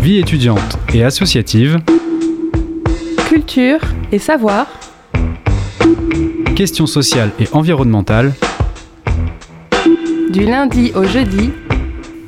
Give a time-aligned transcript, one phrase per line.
[0.00, 1.78] Vie étudiante et associative.
[3.26, 3.80] Culture
[4.12, 4.66] et savoir.
[6.54, 8.34] Questions sociales et environnementales.
[10.30, 11.50] Du lundi au jeudi.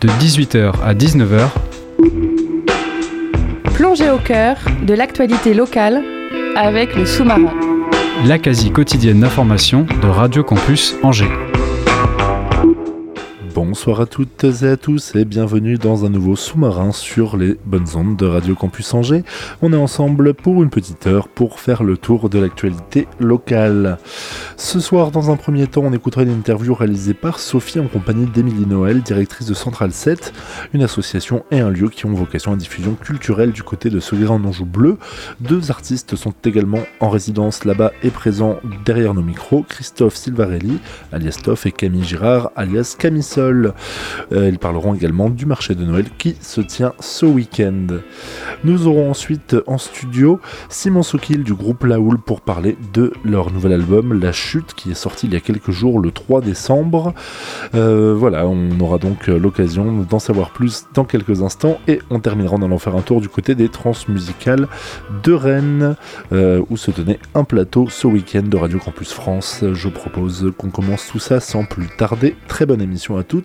[0.00, 1.48] De 18h à 19h.
[3.74, 6.02] Plongez au cœur de l'actualité locale
[6.56, 7.52] avec le sous-marin.
[8.24, 11.45] La quasi quotidienne d'information de Radio Campus Angers.
[13.56, 17.86] Bonsoir à toutes et à tous et bienvenue dans un nouveau sous-marin sur les bonnes
[17.94, 19.24] ondes de Radio Campus Angers.
[19.62, 23.96] On est ensemble pour une petite heure pour faire le tour de l'actualité locale.
[24.58, 28.26] Ce soir, dans un premier temps, on écoutera une interview réalisée par Sophie en compagnie
[28.26, 30.34] d'Émilie Noël, directrice de Centrale 7,
[30.74, 34.28] une association et un lieu qui ont vocation à diffusion culturelle du côté de Segré
[34.28, 34.98] en Anjou Bleu.
[35.40, 40.78] Deux artistes sont également en résidence là-bas et présents derrière nos micros, Christophe Silvarelli,
[41.10, 42.96] alias Toff, et Camille Girard, alias
[43.52, 47.86] Euh, ils parleront également du marché de Noël qui se tient ce week-end.
[48.64, 53.72] Nous aurons ensuite en studio Simon Sokil du groupe Laoul pour parler de leur nouvel
[53.72, 57.14] album La Chute qui est sorti il y a quelques jours le 3 décembre.
[57.74, 62.56] Euh, voilà, on aura donc l'occasion d'en savoir plus dans quelques instants et on terminera
[62.56, 64.68] en allant faire un tour du côté des transmusicales
[65.22, 65.96] de Rennes
[66.32, 69.64] euh, où se tenait un plateau ce week-end de Radio Campus France.
[69.72, 72.36] Je propose qu'on commence tout ça sans plus tarder.
[72.48, 73.35] Très bonne émission à tous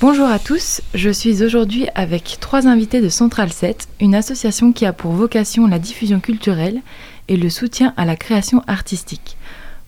[0.00, 4.86] Bonjour à tous, je suis aujourd'hui avec trois invités de Central 7, une association qui
[4.86, 6.82] a pour vocation la diffusion culturelle
[7.26, 9.36] et le soutien à la création artistique.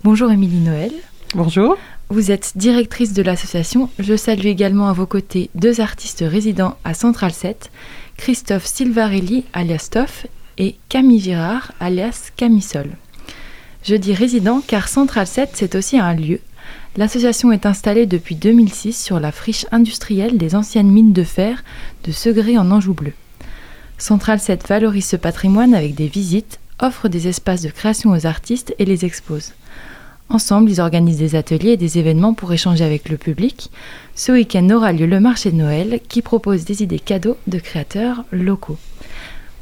[0.02, 0.92] Bonjour Émilie Noël.
[1.36, 1.76] Bonjour.
[2.08, 3.88] Vous êtes directrice de l'association.
[4.00, 7.70] Je salue également à vos côtés deux artistes résidents à Central 7,
[8.16, 10.26] Christophe Silvarelli alias Toff
[10.58, 12.90] et Camille Girard alias Camisol.
[13.84, 16.40] Je dis résident car Central 7 c'est aussi un lieu.
[16.96, 21.62] L'association est installée depuis 2006 sur la friche industrielle des anciennes mines de fer
[22.02, 23.12] de Segré en Anjou bleu.
[23.98, 28.74] Central 7 valorise ce patrimoine avec des visites, offre des espaces de création aux artistes
[28.80, 29.52] et les expose.
[30.30, 33.68] Ensemble, ils organisent des ateliers et des événements pour échanger avec le public.
[34.14, 38.24] Ce week-end aura lieu le marché de Noël qui propose des idées cadeaux de créateurs
[38.30, 38.78] locaux.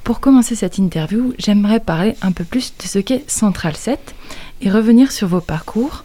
[0.05, 4.15] Pour commencer cette interview, j'aimerais parler un peu plus de ce qu'est Central 7
[4.61, 6.05] et revenir sur vos parcours.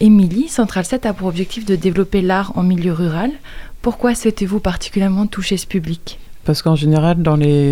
[0.00, 3.30] Émilie, Central 7 a pour objectif de développer l'art en milieu rural.
[3.80, 6.18] Pourquoi souhaitez-vous particulièrement toucher ce public?
[6.44, 7.16] Parce qu'en général,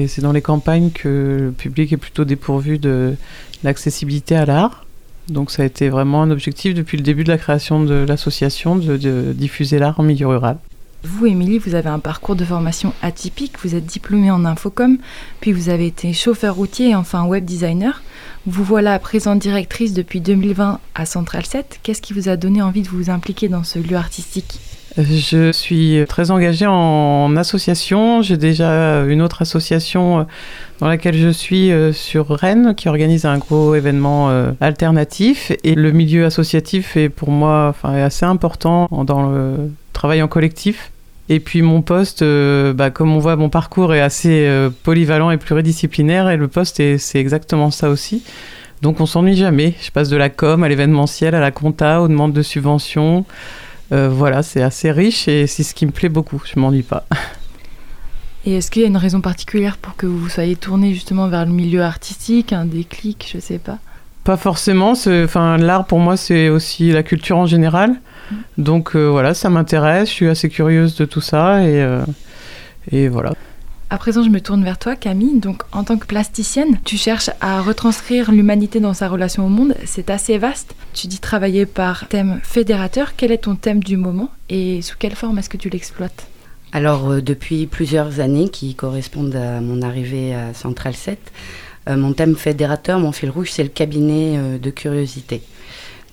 [0.09, 3.16] c'est dans les campagnes que le public est plutôt dépourvu de
[3.65, 4.85] l'accessibilité à l'art.
[5.28, 8.76] Donc ça a été vraiment un objectif depuis le début de la création de l'association
[8.76, 10.59] de, diffuser l'art en milieu rural.
[11.03, 13.54] Vous, Émilie, vous avez un parcours de formation atypique.
[13.62, 14.98] Vous êtes diplômée en infocom,
[15.41, 18.03] puis vous avez été chauffeur routier et enfin web designer.
[18.47, 21.81] Vous voilà à présent directrice depuis 2020 à Central 7.
[21.82, 24.59] Qu'est-ce qui vous a donné envie de vous impliquer dans ce lieu artistique?
[24.98, 28.22] Je suis très engagée en association.
[28.22, 30.22] J'ai déjà une autre association euh,
[30.80, 35.52] dans laquelle je suis euh, sur Rennes qui organise un gros événement euh, alternatif.
[35.64, 40.90] Et le milieu associatif est pour moi assez important dans le travail en collectif.
[41.28, 44.48] Et puis mon poste, bah, comme on voit, mon parcours est assez
[44.84, 46.30] polyvalent et pluridisciplinaire.
[46.30, 48.22] Et le poste, c'est exactement ça aussi.
[48.80, 49.74] Donc on s'ennuie jamais.
[49.82, 53.24] Je passe de la com à l'événementiel, à la compta, aux demandes de subventions.
[53.92, 56.42] Euh, voilà, c'est assez riche et c'est ce qui me plaît beaucoup.
[56.44, 57.06] Je m'ennuie pas.
[58.44, 61.44] Et est-ce qu'il y a une raison particulière pour que vous soyez tourné justement vers
[61.44, 63.78] le milieu artistique, un déclic, je sais pas?
[64.22, 64.94] Pas forcément.
[65.24, 67.91] Enfin, l'art pour moi c'est aussi la culture en général.
[68.30, 68.34] Mm.
[68.58, 70.08] Donc euh, voilà, ça m'intéresse.
[70.08, 72.04] Je suis assez curieuse de tout ça et, euh,
[72.92, 73.32] et voilà.
[73.88, 75.38] À présent, je me tourne vers toi, Camille.
[75.38, 79.76] Donc, en tant que plasticienne, tu cherches à retranscrire l'humanité dans sa relation au monde.
[79.84, 80.74] C'est assez vaste.
[80.92, 83.14] Tu dis travailler par thème fédérateur.
[83.16, 86.26] Quel est ton thème du moment et sous quelle forme est-ce que tu l'exploites?
[86.72, 91.21] Alors, euh, depuis plusieurs années qui correspondent à mon arrivée à Central 7,
[91.88, 95.42] euh, mon thème fédérateur, mon fil rouge, c'est le cabinet euh, de curiosité.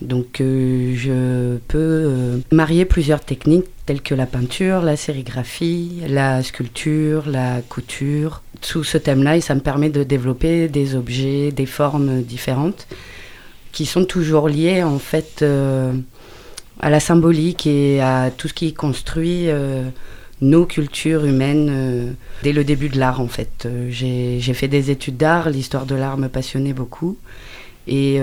[0.01, 6.44] Donc euh, je peux euh, marier plusieurs techniques telles que la peinture, la sérigraphie, la
[6.44, 8.42] sculpture, la couture.
[8.62, 12.88] Sous ce thème-là, et ça me permet de développer des objets, des formes différentes
[13.74, 15.92] qui sont toujours liées en fait euh,
[16.80, 19.48] à la symbolique et à tout ce qui construit
[20.42, 23.68] nos cultures humaines dès le début de l'art en fait.
[23.89, 27.18] J'ai fait des études d'art, l'histoire de l'art me passionnait beaucoup.
[27.88, 28.20] Et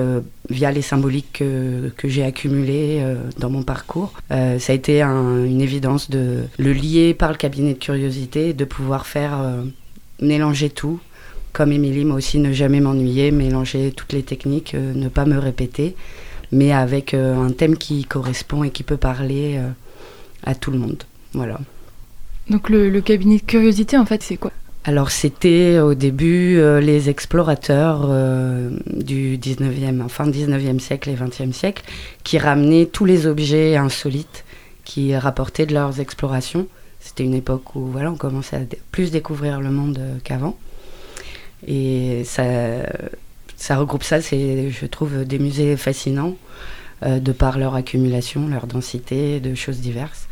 [0.48, 3.04] via les symboliques que, que j'ai accumulées
[3.38, 7.78] dans mon parcours, ça a été une évidence de le lier par le cabinet de
[7.78, 9.38] curiosité, de pouvoir faire
[10.20, 11.00] mélanger tout.
[11.52, 15.94] Comme Émilie, moi aussi, ne jamais m'ennuyer, mélanger toutes les techniques, ne pas me répéter,
[16.52, 19.60] mais avec un thème qui correspond et qui peut parler
[20.44, 21.02] à tout le monde.
[21.32, 21.58] Voilà.
[22.48, 24.50] Donc le, cabinet de curiosité, en fait, c'est quoi?
[24.84, 31.52] Alors c'était au début euh, les explorateurs euh, du 19e, enfin 19e siècle et 20e
[31.52, 31.84] siècle
[32.24, 34.44] qui ramenaient tous les objets insolites
[34.84, 36.66] qui rapportaient de leurs explorations.
[36.98, 38.60] C'était une époque où voilà, on commençait à
[38.90, 40.56] plus découvrir le monde euh, qu'avant.
[41.66, 46.36] Et ça, regroupe ça, c'est je trouve des musées fascinants
[47.04, 50.26] de par leur accumulation, leur densité de choses diverses.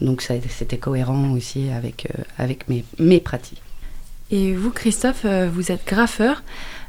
[0.00, 2.08] Donc c'était cohérent aussi avec,
[2.38, 2.54] euh,
[2.98, 3.62] mes pratiques.
[4.30, 6.42] Et vous, Christophe, euh, vous êtes graffeur,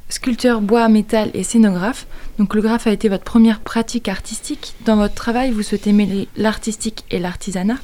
[0.09, 2.05] sculpteur bois, métal et scénographe.
[2.37, 4.75] Donc le graphe a été votre première pratique artistique.
[4.85, 7.77] Dans votre travail, vous souhaitez mêler l'artistique et l'artisanat.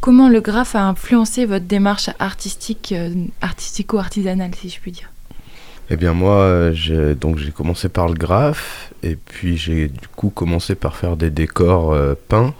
[0.00, 3.10] Comment le graphe a influencé votre démarche artistique, euh,
[3.40, 5.10] artistico-artisanale, si je puis dire?
[5.90, 6.70] Eh bien moi,
[7.20, 11.28] donc j'ai commencé par le graphe et puis j'ai du coup commencé par faire des
[11.28, 11.94] décors
[12.28, 12.54] peints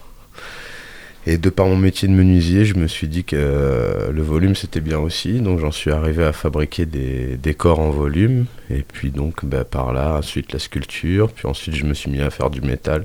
[1.26, 4.56] et de par mon métier de menuisier, je me suis dit que euh, le volume
[4.56, 9.10] c'était bien aussi, donc j'en suis arrivé à fabriquer des décors en volume, et puis
[9.10, 12.50] donc bah, par là ensuite la sculpture, puis ensuite je me suis mis à faire
[12.50, 13.04] du métal,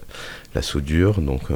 [0.57, 1.55] la soudure, donc euh,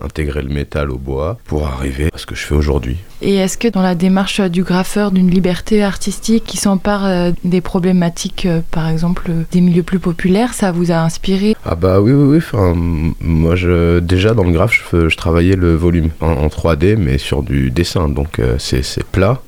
[0.00, 2.96] intégrer le métal au bois pour arriver à ce que je fais aujourd'hui.
[3.20, 7.60] Et est-ce que dans la démarche du graffeur d'une liberté artistique qui s'empare euh, des
[7.60, 11.56] problématiques, euh, par exemple, des milieux plus populaires, ça vous a inspiré?
[11.64, 12.36] Ah bah oui, oui, oui.
[12.36, 17.42] Enfin, moi, je, déjà dans le graphe, je, travaillais le volume en, 3D, mais sur
[17.42, 19.42] du dessin, donc c'est plat.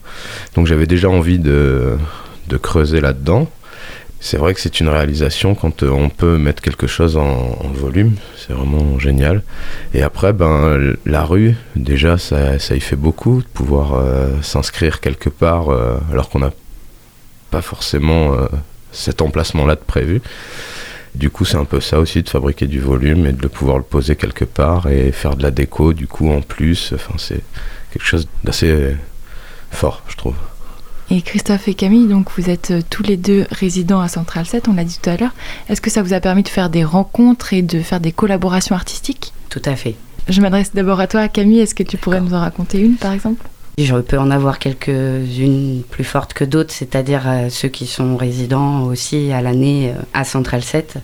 [0.56, 1.96] Donc j'avais déjà envie de,
[2.48, 3.48] de creuser là-dedans.
[4.22, 8.16] C'est vrai que c'est une réalisation quand euh, on peut mettre quelque chose en, volume,
[8.36, 9.42] c'est vraiment génial.
[9.94, 15.00] Et après, ben, la rue, déjà, ça, ça y fait beaucoup de pouvoir euh, s'inscrire
[15.00, 16.52] quelque part euh, alors qu'on n'a
[17.50, 18.36] pas forcément
[18.92, 20.20] cet emplacement-là de prévu.
[21.16, 23.82] Du coup, c'est un peu ça aussi de fabriquer du volume et de pouvoir le
[23.82, 26.92] poser quelque part et faire de la déco, du coup, en plus.
[26.94, 27.42] Enfin, c'est
[27.92, 28.94] quelque chose d'assez
[29.72, 30.36] fort, je trouve.
[31.12, 34.68] Et Christophe et Camille, donc vous êtes euh, tous les deux résidents à Central 7,
[34.68, 35.32] on l'a dit tout à l'heure.
[35.68, 38.76] Est-ce que ça vous a permis de faire des rencontres et de faire des collaborations
[38.76, 39.32] artistiques?
[39.48, 39.96] Tout à fait.
[40.28, 41.58] Je m'adresse d'abord à toi, Camille.
[41.58, 43.44] Est-ce que tu pourrais nous en raconter une, par exemple?
[43.76, 48.82] Je peux en avoir quelques-unes plus fortes que d'autres, c'est-à-dire euh, ceux qui sont résidents
[48.82, 50.98] aussi à l'année euh, à Central 7.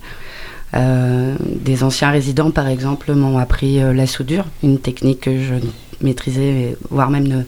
[0.72, 5.54] des anciens résidents, par exemple, m'ont appris la soudure, une technique que je
[6.00, 7.42] maîtrisais, voire même ne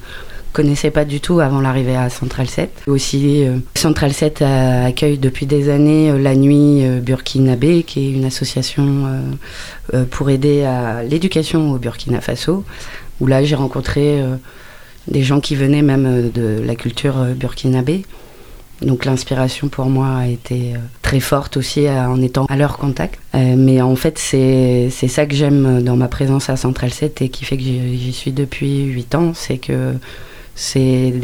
[0.53, 2.85] connaissais pas du tout avant l'arrivée à Central 7.
[2.87, 8.11] Aussi, euh, Central 7 accueille depuis des années euh, la nuit euh, burkinabé, qui est
[8.13, 9.07] une association
[10.11, 12.65] pour aider à l'éducation au Burkina Faso,
[13.21, 14.23] où là j'ai rencontré
[15.07, 18.05] des gens qui venaient même de la culture burkinabé.
[18.83, 23.19] Donc l'inspiration pour moi a été très forte aussi en étant à leur contact.
[23.35, 27.45] mais en fait, c'est ça que j'aime dans ma présence à Central 7 et qui
[27.45, 29.95] fait que j'y suis depuis 8 ans, c'est que
[30.59, 31.15] c'est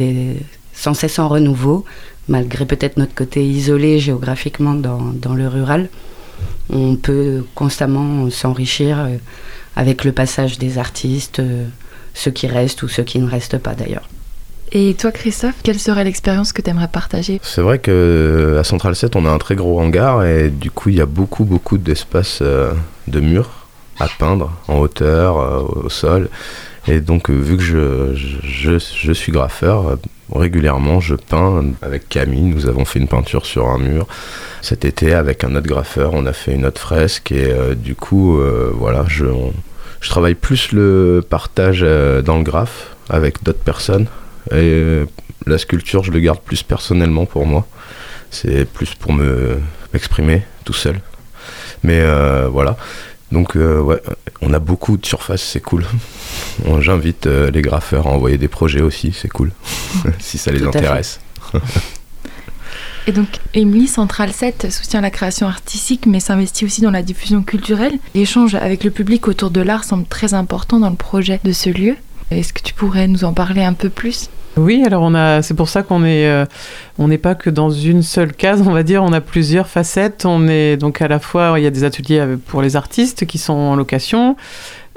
[0.73, 1.85] sans cesse en renouveau,
[2.29, 5.89] malgré peut-être notre côté isolé géographiquement dans, le rural.
[6.71, 9.17] On peut constamment s'enrichir euh,
[9.77, 11.67] avec le passage des artistes, euh,
[12.15, 14.09] ceux qui restent ou ceux qui ne restent pas d'ailleurs.
[14.73, 17.41] Et toi, Christophe, quelle serait l'expérience que tu aimerais partager?
[17.43, 20.91] C'est vrai qu'à euh, Central 7, on a un très gros hangar et du coup,
[20.91, 23.67] il y a beaucoup, beaucoup d'espace de murs
[24.01, 25.37] à peindre en hauteur,
[25.77, 26.29] au sol.
[26.87, 29.97] Et donc, euh, vu que je, je, je, suis graffeur, euh,
[30.33, 32.43] régulièrement je peins avec Camille.
[32.43, 34.07] Nous avons fait une peinture sur un mur.
[34.61, 37.33] Cet été, avec un autre graffeur, on a fait une autre fresque.
[37.33, 38.39] Et euh, du coup,
[38.75, 39.25] voilà, je,
[40.01, 44.07] je travaille plus le partage dans le graphe avec d'autres personnes.
[44.55, 45.05] Et
[45.47, 47.67] la sculpture, je le garde plus personnellement pour moi.
[48.31, 49.59] C'est plus pour me
[49.93, 51.01] m'exprimer tout seul.
[51.83, 52.03] Mais
[52.51, 52.77] voilà.
[53.33, 54.01] Donc euh, ouais,
[54.43, 55.85] on a beaucoup de surface, c'est cool.
[56.81, 59.53] J'invite euh, les graffeurs à envoyer des projets aussi, c'est cool,
[60.19, 61.21] si ça les intéresse.
[63.07, 67.43] Et donc, Emily Central 7 soutient la création artistique, mais s'investit aussi dans la diffusion
[67.43, 67.99] culturelle.
[68.15, 71.69] L'échange avec le public autour de l'art semble très important dans le projet de ce
[71.69, 71.97] lieu.
[72.31, 74.31] Est-ce que tu pourrais nous en parler un peu plus?
[74.57, 76.47] Oui, alors on a, c'est pour ça qu'on est, euh,
[76.99, 80.25] on n'est pas que dans une seule case, on va dire, on a plusieurs facettes.
[80.27, 83.39] On est donc à la fois, il y a des ateliers pour les artistes qui
[83.39, 84.37] sont en location.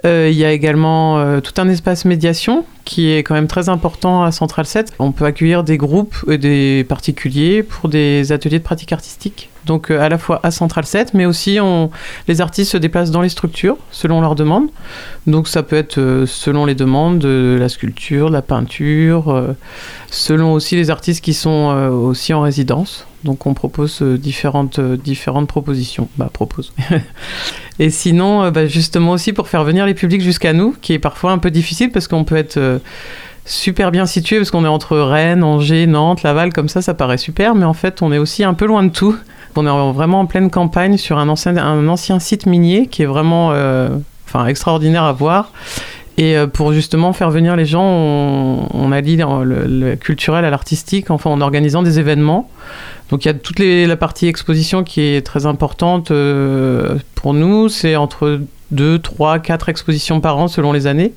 [0.06, 3.68] Euh, il y a également euh, tout un espace médiation qui est quand même très
[3.68, 4.94] important à Central 7.
[5.00, 9.50] On peut accueillir des groupes et des particuliers pour des ateliers de pratique artistique.
[9.66, 11.60] Donc euh, à la fois à Central 7, mais aussi
[12.30, 14.70] les artistes se déplacent dans les structures selon leurs demandes.
[15.28, 19.54] Donc ça peut être euh, selon les demandes de la sculpture, de la peinture, euh,
[20.10, 23.06] selon aussi les artistes qui sont aussi en résidence.
[23.28, 26.10] Donc on propose différentes, différentes propositions.
[26.18, 26.74] Bah propose.
[27.80, 31.32] Et sinon, bah, justement aussi pour faire venir les publics jusqu'à nous, qui est parfois
[31.32, 32.60] un peu difficile parce qu'on peut être
[33.48, 37.18] super bien situé parce qu'on est entre Rennes, Angers, Nantes, Laval, comme ça, ça paraît
[37.18, 39.16] super, mais en fait, on est aussi un peu loin de tout.
[39.56, 43.08] On est vraiment en pleine campagne sur un ancien, un ancien site minier qui est
[43.08, 43.90] vraiment euh,
[44.28, 45.52] enfin, extraordinaire à voir.
[46.18, 50.50] Et euh, pour justement faire venir les gens, on, on allie le, le, culturel à
[50.50, 52.50] l'artistique, enfin en organisant des événements.
[53.10, 57.70] Donc il y a toute la partie exposition qui est très importante euh, pour nous.
[57.70, 61.14] C'est entre 2, 3, 4 expositions par an selon les années.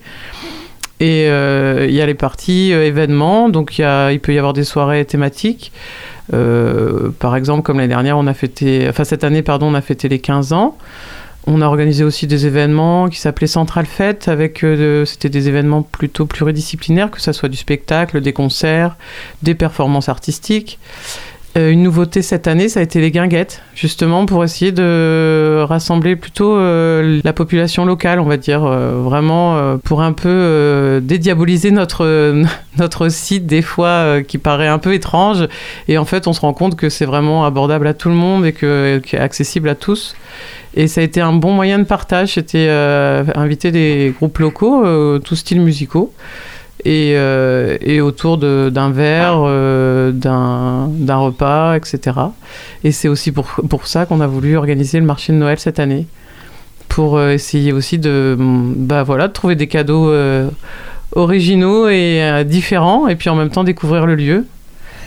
[1.02, 5.72] Et il y a les parties événements, donc il, peut y avoir des soirées thématiques.
[6.32, 9.80] Euh, par exemple, comme l'année dernière, on a fêté, enfin cette année, pardon, on a
[9.80, 10.76] fêté les 15 ans.
[11.46, 15.82] On a organisé aussi des événements qui s'appelaient Central Fête, avec euh, c'était des événements
[15.82, 18.96] plutôt pluridisciplinaires, que ce soit du spectacle, des concerts,
[19.42, 20.78] des performances artistiques.
[21.56, 26.14] Euh, une nouveauté cette année, ça a été les guinguettes, justement pour essayer de rassembler
[26.14, 32.44] plutôt euh, la population locale, on va dire, vraiment pour un peu dédiaboliser notre,
[32.78, 35.48] notre site des fois qui paraît un peu étrange.
[35.88, 38.44] Et en fait, on se rend compte que c'est vraiment abordable à tout le monde
[38.44, 40.14] et que, est accessible à tous.
[40.74, 42.34] Et ça a été un bon moyen de partage.
[42.34, 42.68] C'était
[43.34, 46.12] inviter des groupes locaux, tous styles musicaux
[46.84, 52.16] et, euh, et autour d'un verre, euh, d'un repas, etc.
[52.84, 55.78] Et c'est aussi pour, pour ça qu'on a voulu organiser le marché de Noël cette
[55.78, 56.06] année,
[56.88, 60.12] pour euh, essayer aussi de, bah voilà, de trouver des cadeaux
[61.12, 64.46] originaux et différents, et puis en même temps découvrir le lieu.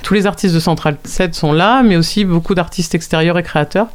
[0.04, 3.88] Tous les artistes de Central 7 sont là, mais aussi beaucoup d'artistes extérieurs et créateurs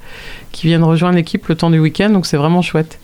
[0.50, 2.98] qui viennent rejoindre l'équipe le temps du week-end, donc c'est vraiment chouette.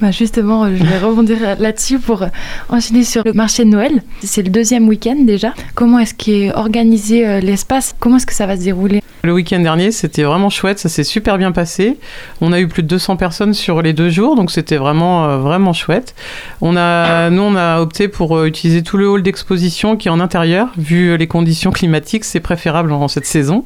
[0.00, 2.24] Bah justement, je vais rebondir là-dessus pour
[2.68, 4.02] enchaîner sur le marché de Noël.
[4.22, 5.54] C'est le deuxième week-end déjà.
[5.74, 7.94] Comment est-ce qu'est organisé euh, l'espace?
[8.00, 9.00] Comment est-ce que ça va se dérouler?
[9.24, 11.96] Le week-end dernier, c'était vraiment chouette, ça s'est super bien passé.
[12.42, 15.38] On a eu plus de 200 personnes sur les deux jours, donc c'était vraiment, euh,
[15.38, 16.14] vraiment chouette.
[16.60, 20.10] On a, nous, on a opté pour euh, utiliser tout le hall d'exposition qui est
[20.10, 20.68] en intérieur.
[20.76, 23.64] Vu les conditions climatiques, c'est préférable en cette saison.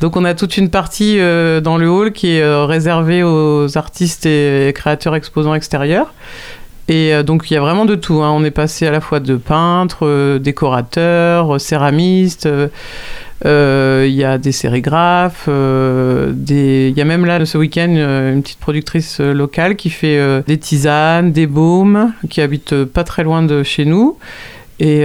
[0.00, 4.24] Donc on a toute une partie euh, dans le hall qui est réservée aux artistes
[4.24, 6.14] et créateurs exposants extérieurs.
[6.90, 8.22] Et donc il y a vraiment de tout.
[8.22, 8.30] Hein.
[8.34, 12.48] On est passé à la fois de peintres, décorateurs, céramistes.
[13.46, 18.32] Euh, il y a des sérigraphes, euh, il y a même là ce week-end euh,
[18.34, 23.42] une petite productrice locale qui fait des tisanes, des baumes, qui habite pas très loin
[23.42, 24.18] de chez nous.
[24.80, 25.04] Et,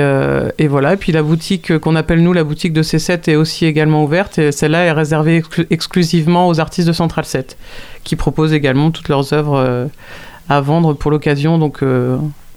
[0.68, 4.04] voilà, et puis la boutique qu'on appelle nous la boutique de C7 est aussi également
[4.04, 4.40] ouverte.
[4.40, 7.58] Et celle-là est réservée exclusivement aux artistes de Central 7,
[8.04, 9.90] qui proposent également toutes leurs œuvres
[10.50, 11.58] à vendre pour l'occasion.
[11.58, 11.82] Donc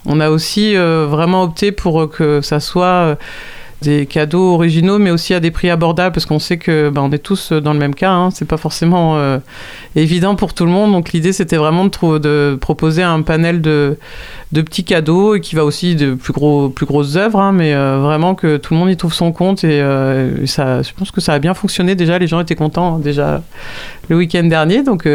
[0.06, 3.16] on a aussi vraiment opté pour que ça soit
[3.82, 7.12] des cadeaux originaux, mais aussi à des prix abordables, parce qu'on sait que ben, on
[7.12, 8.10] est tous dans le même cas.
[8.10, 8.30] Hein.
[8.30, 9.38] C'est pas forcément euh,
[9.96, 10.92] évident pour tout le monde.
[10.92, 13.98] Donc l'idée, c'était vraiment de, proposer un panel de,
[14.52, 17.74] de, petits cadeaux et qui va aussi de plus gros, plus grosses œuvres, hein, mais
[17.74, 19.62] euh, vraiment que tout le monde y trouve son compte.
[19.62, 21.94] Et euh, ça, je pense que ça a bien fonctionné.
[21.94, 23.42] Déjà, les gens étaient contents hein, déjà
[24.08, 24.84] le week-end dernier.
[24.84, 25.06] Donc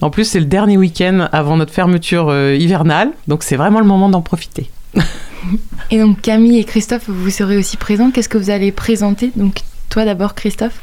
[0.00, 3.10] en plus, c'est le dernier week-end avant notre fermeture hivernale.
[3.26, 4.70] Donc c'est vraiment le moment d'en profiter.
[5.90, 8.10] Et donc Camille et Christophe, vous serez aussi présents.
[8.10, 9.32] Qu'est-ce que vous allez présenter?
[9.36, 10.80] Donc toi d'abord Christophe.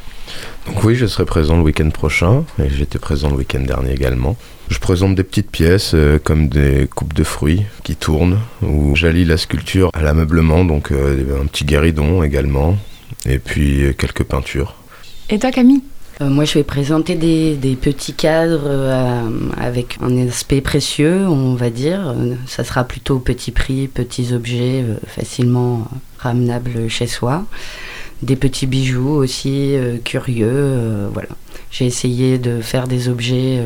[0.67, 4.37] Donc oui, je serai présent le week-end prochain et j'étais présent le week-end dernier également.
[4.69, 9.25] Je présente des petites pièces euh, comme des coupes de fruits qui tournent, où j'allie
[9.25, 12.77] la sculpture à l'ameublement, donc euh, un petit guéridon également,
[13.25, 14.75] et puis euh, quelques peintures.
[15.31, 15.81] Et toi Camille?
[16.21, 21.69] Euh, moi, je vais présenter des, petits cadres euh, avec un aspect précieux, on va
[21.69, 22.13] dire.
[22.45, 27.45] Ça sera plutôt petit prix, petits objets euh, facilement ramenables chez soi.
[28.21, 31.07] Des petits bijoux aussi curieux.
[31.13, 31.29] voilà.
[31.71, 33.61] J'ai essayé de faire des objets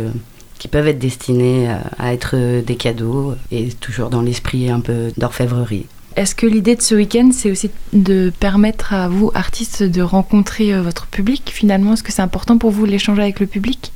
[0.59, 5.87] qui peuvent être destinés à être des cadeaux et toujours dans l'esprit un peu d'orfèvrerie.
[6.15, 10.73] Est-ce que l'idée de ce week-end, c'est aussi de permettre à vous, artistes, de rencontrer
[10.73, 11.93] euh, votre public finalement?
[11.93, 13.91] Est-ce que c'est important pour vous l'échange avec le public?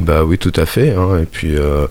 [0.00, 0.94] Bah oui, tout à fait.
[0.94, 1.18] Hein.
[1.22, 1.86] Et puis, euh,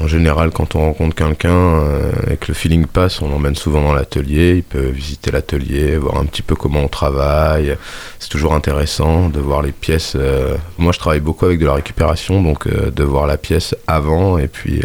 [0.00, 3.82] en général, quand on rencontre quelqu'un euh, et que le feeling passe, on l'emmène souvent
[3.82, 4.54] dans l'atelier.
[4.56, 7.76] Il peut visiter l'atelier, voir un petit peu comment on travaille.
[8.18, 10.16] C'est toujours intéressant de voir les pièces.
[10.78, 14.48] moi, je travaille beaucoup avec de la récupération, donc de voir la pièce avant et
[14.48, 14.80] puis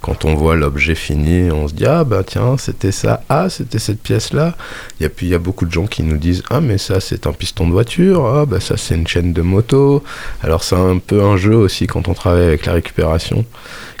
[0.00, 3.78] quand on voit l'objet fini, on se dit ah bah tiens c'était ça, ah c'était
[3.78, 4.56] cette pièce là.
[5.00, 7.26] Et puis il y a beaucoup de gens qui nous disent ah mais ça c'est
[7.26, 10.02] un piston de voiture, ah bah ça c'est une chaîne de moto.
[10.42, 13.44] Alors c'est un peu un jeu aussi quand on travaille avec la récupération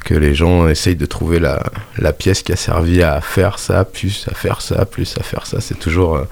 [0.04, 1.62] que les gens essayent de trouver la,
[1.98, 5.46] la, pièce qui a servi à faire ça, plus à faire ça, plus à faire
[5.46, 5.60] ça.
[5.60, 6.16] C'est toujours.
[6.16, 6.24] Euh,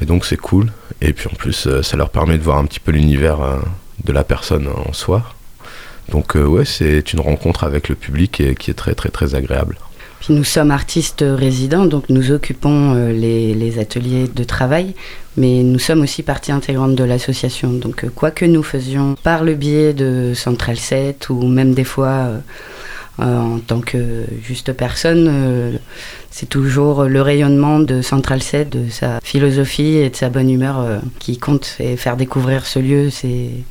[0.00, 0.72] et donc c'est cool.
[1.00, 3.58] Et puis en plus, euh, ça leur permet de voir un petit peu l'univers euh,
[4.04, 5.22] de la personne en soi.
[6.10, 9.78] Donc ouais, c'est une rencontre avec le public qui est très très très agréable.
[10.20, 14.94] Puis nous sommes artistes résidents, donc nous occupons les, les, ateliers de travail,
[15.36, 17.72] mais nous sommes aussi partie intégrante de l'association.
[17.72, 22.40] Donc quoi que nous faisions par le biais de Central 7 ou même des fois
[23.20, 25.76] euh, en tant que juste personne, euh,
[26.30, 30.78] c'est toujours le rayonnement de Central 7, de sa philosophie et de sa bonne humeur
[30.78, 31.76] euh, qui compte.
[31.80, 33.64] Et faire découvrir ce lieu, c'est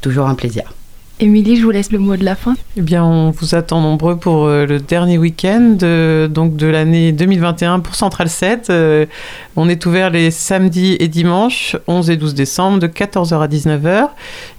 [0.00, 0.72] toujours un plaisir.
[1.20, 2.56] Émilie, je vous laisse le mot de la fin.
[2.76, 7.12] Eh bien, on vous attend nombreux pour euh, le dernier week-end de, donc de l'année
[7.12, 8.68] 2021 pour Central 7.
[8.70, 9.06] Euh,
[9.54, 14.08] on est ouvert les samedis et dimanches, 11 et 12 décembre, de 14h à 19h.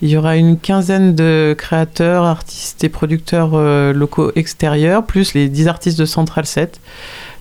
[0.01, 5.49] Il y aura une quinzaine de créateurs, artistes et producteurs euh, locaux extérieurs, plus les
[5.49, 6.79] 10 artistes de Central 7.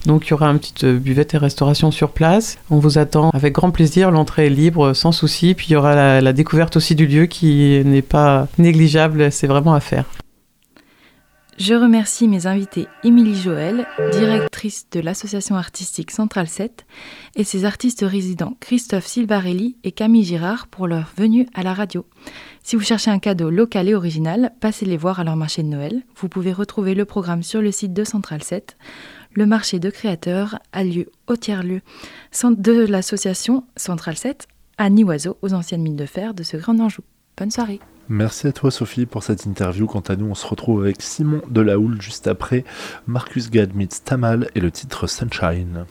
[0.06, 2.58] Donc il y aura une petite euh, buvette et restauration sur place.
[2.70, 4.10] On vous attend avec grand plaisir.
[4.10, 5.54] L'entrée est libre, sans souci.
[5.54, 9.32] Puis il y aura la, découverte aussi du lieu qui n'est pas négligeable.
[9.32, 10.04] C'est vraiment à faire.
[11.56, 16.84] Je remercie mes invités Émilie Joël, directrice de l'association artistique Central 7,
[17.36, 22.06] et ses artistes résidents Christophe Silvarelli et Camille Girard pour leur venue à la radio.
[22.64, 25.68] Si vous cherchez un cadeau local et original, passez les voir à leur marché de
[25.68, 26.02] Noël.
[26.16, 28.76] Vous pouvez retrouver le programme sur le site de Central 7.
[29.34, 31.80] Le marché de créateurs a lieu au tiers-lieu
[32.42, 34.46] de l'association Centrale 7
[34.78, 37.02] à Nioiseau, aux anciennes mines de fer de ce Grand Anjou.
[37.36, 37.80] Bonne soirée.
[38.08, 39.86] Merci à toi Sophie pour cette interview.
[39.86, 42.64] Quant à nous, on se retrouve avec Simon Delahoule juste après
[43.06, 45.86] Marcus Gadmitz Tamal et le titre Sunshine.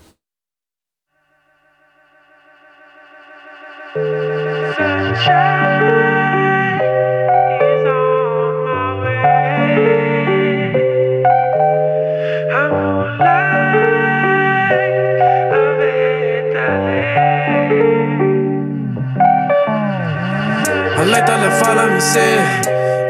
[22.04, 22.36] Say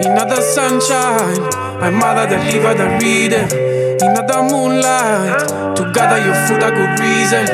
[0.05, 1.41] In the sunshine
[1.81, 2.87] I'm mother the liver the
[4.05, 7.45] In the moonlight To gather your food a good reason.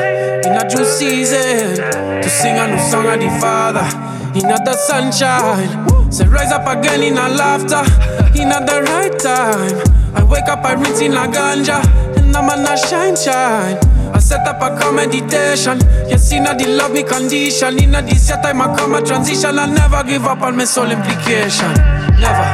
[0.44, 1.76] In a due season
[2.22, 3.86] To sing a new song of the father.
[4.36, 7.84] In the sunshine Say rise up again in a laughter.
[8.38, 9.76] In the right time
[10.14, 11.80] I wake up I rinse in a ganja.
[12.16, 13.78] And I'm a shine shine
[14.14, 15.78] I set up a meditation.
[16.08, 17.78] Yes, inna the love me condition.
[17.78, 19.58] Inna this set I come a transition.
[19.58, 21.72] I never give up on my soul implication.
[22.18, 22.48] Never,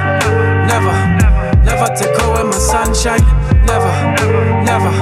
[0.66, 0.94] never,
[1.64, 3.24] never take away my sunshine.
[3.66, 3.92] Never,
[4.64, 4.92] never,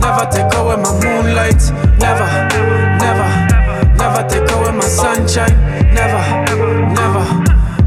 [0.00, 1.62] never take away my moonlight.
[1.98, 2.28] Never,
[2.98, 3.28] never,
[3.96, 5.56] never take away my sunshine.
[5.94, 6.22] Never,
[6.94, 7.24] never,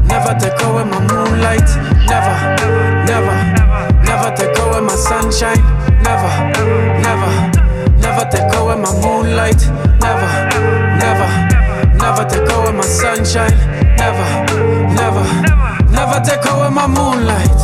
[0.06, 1.68] never take away my moonlight.
[2.06, 2.36] Never,
[3.06, 3.36] never,
[4.04, 5.62] never take away my sunshine.
[6.02, 6.30] Never,
[7.02, 7.06] never.
[7.06, 7.55] Never
[8.24, 9.60] take away my moonlight.
[10.00, 10.30] Never,
[10.96, 11.28] never,
[11.96, 13.56] never take away my sunshine.
[13.96, 14.26] Never,
[14.94, 15.24] never,
[15.90, 17.56] never take away my moonlight.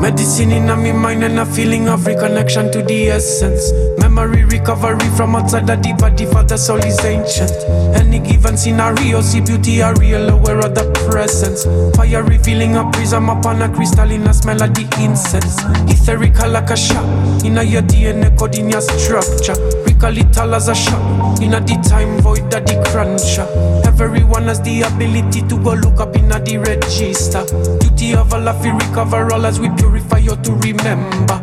[0.00, 3.72] Medicine in my mind and a feeling of reconnection to the essence.
[4.18, 7.52] Memory recovery from outside the deep body for the soul is ancient.
[7.94, 11.62] Any given scenario, see beauty are real, aware of the presence.
[11.96, 15.62] Fire revealing a prism upon a crystalline a smell of the incense.
[15.86, 17.04] Etherical like a shot,
[17.44, 19.54] in a your DNA code in your structure.
[19.86, 23.46] Recall it all as a shot, in a the time void that the cruncher.
[23.86, 27.46] Everyone has the ability to go look up in a the register.
[27.78, 31.40] Duty of Allah, we recover all as we purify you to remember.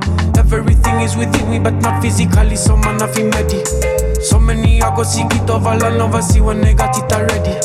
[0.54, 2.56] Everything is within me, but not physically.
[2.56, 3.64] So man, I feel ready.
[4.22, 7.60] So many I go seek it over and never see when they got it already.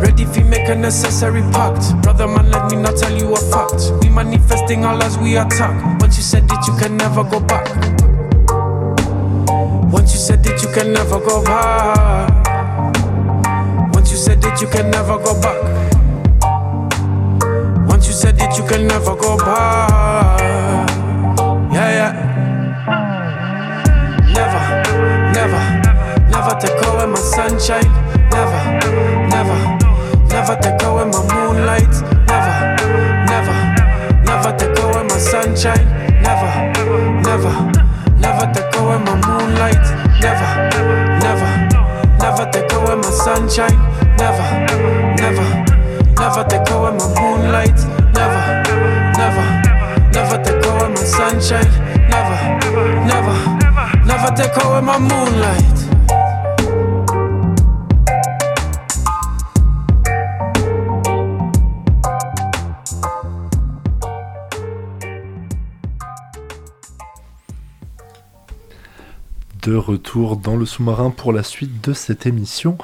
[0.00, 1.94] Ready if make a necessary pact.
[2.02, 3.92] Brother man, let me not tell you a fact.
[4.02, 6.00] We manifesting all as we attack.
[6.00, 7.68] Once you said it, you can never go back.
[9.92, 12.30] Once you said it, you can never go back.
[13.94, 15.62] Once you said it, you can never go back
[17.88, 19.91] Once you said that you can never go back.
[54.32, 55.91] I take her in my moonlight.
[69.62, 72.76] De retour dans le sous-marin pour la suite de cette émission.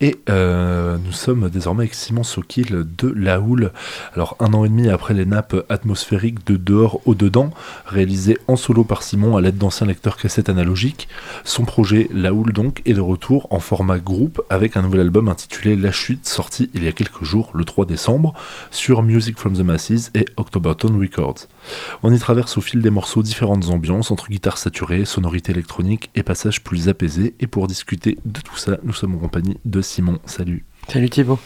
[0.00, 3.72] Et euh, nous sommes désormais avec Simon Sokil de La Houle.
[4.14, 7.50] Alors, un an et demi après les nappes atmosphériques de Dehors au Dedans,
[7.86, 11.06] réalisées en solo par Simon à l'aide d'anciens lecteurs cassettes analogiques,
[11.44, 15.28] son projet La Houle donc est de retour en format groupe avec un nouvel album
[15.28, 18.32] intitulé La Chute, sorti il y a quelques jours, le 3 décembre,
[18.70, 21.46] sur Music from the Masses et Octoberton Records.
[22.02, 26.21] On y traverse au fil des morceaux différentes ambiances entre guitare saturée, sonorité électronique et
[26.22, 27.34] passages plus apaisés.
[27.40, 30.18] Et pour discuter de tout ça, nous sommes en compagnie de Simon.
[30.26, 30.64] Salut.
[30.88, 31.38] Salut Thibaut.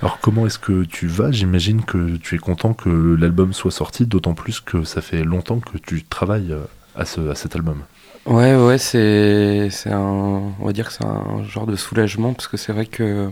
[0.00, 1.30] Alors comment est-ce que tu vas?
[1.30, 5.60] J'imagine que tu es content que l'album soit sorti, d'autant plus que ça fait longtemps
[5.60, 6.64] que tu travailles euh,
[6.96, 7.82] à, ce, à cet album.
[8.26, 12.48] Ouais, ouais, c'est, c'est un, on va dire que c'est un genre de soulagement parce
[12.48, 13.30] que c'est vrai que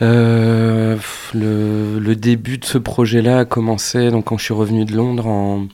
[0.00, 0.96] euh,
[1.34, 5.26] le, le, début de ce projet-là a commencé donc quand je suis revenu de Londres
[5.26, 5.66] en,